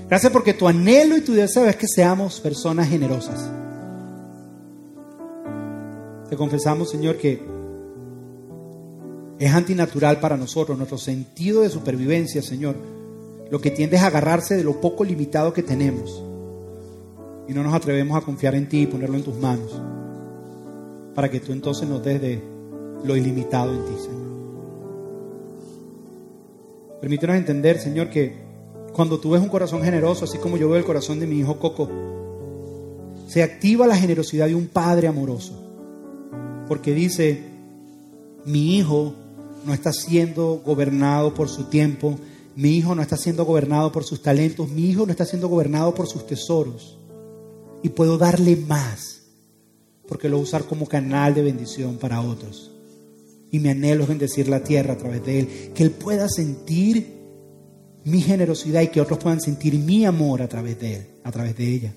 [0.09, 3.47] Gracias porque tu anhelo y tu deseo es que seamos personas generosas.
[6.27, 7.39] Te confesamos, Señor, que
[9.37, 12.75] es antinatural para nosotros, nuestro sentido de supervivencia, Señor.
[13.51, 16.23] Lo que tiende es agarrarse de lo poco limitado que tenemos.
[17.47, 19.79] Y no nos atrevemos a confiar en ti y ponerlo en tus manos.
[21.13, 22.41] Para que tú entonces nos des de
[23.03, 24.29] lo ilimitado en ti, Señor.
[26.99, 28.48] Permítenos entender, Señor, que
[28.99, 31.57] cuando tú ves un corazón generoso, así como yo veo el corazón de mi hijo
[31.57, 31.89] Coco,
[33.29, 35.53] se activa la generosidad de un padre amoroso.
[36.67, 37.41] Porque dice,
[38.43, 39.13] mi hijo
[39.63, 42.19] no está siendo gobernado por su tiempo,
[42.57, 45.95] mi hijo no está siendo gobernado por sus talentos, mi hijo no está siendo gobernado
[45.95, 46.97] por sus tesoros.
[47.81, 49.21] Y puedo darle más,
[50.09, 52.69] porque lo voy a usar como canal de bendición para otros.
[53.49, 57.18] Y mi anhelo es bendecir la tierra a través de él, que él pueda sentir
[58.05, 61.55] mi generosidad y que otros puedan sentir mi amor a través de él, a través
[61.57, 61.93] de ella.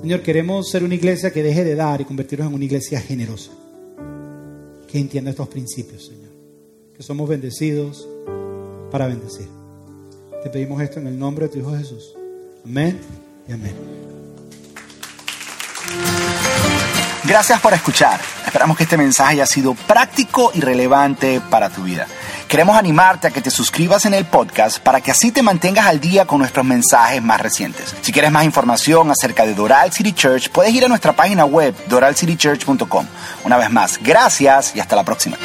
[0.00, 3.52] Señor, queremos ser una iglesia que deje de dar y convertirnos en una iglesia generosa,
[4.88, 6.32] que entienda estos principios, Señor,
[6.96, 8.08] que somos bendecidos
[8.90, 9.46] para bendecir.
[10.42, 12.14] Te pedimos esto en el nombre de tu Hijo Jesús.
[12.64, 12.98] Amén
[13.48, 13.74] y amén.
[17.24, 18.20] Gracias por escuchar.
[18.44, 22.08] Esperamos que este mensaje haya sido práctico y relevante para tu vida.
[22.52, 26.00] Queremos animarte a que te suscribas en el podcast para que así te mantengas al
[26.00, 27.96] día con nuestros mensajes más recientes.
[28.02, 31.74] Si quieres más información acerca de Doral City Church, puedes ir a nuestra página web
[31.88, 33.06] doralcitychurch.com.
[33.44, 35.38] Una vez más, gracias y hasta la próxima.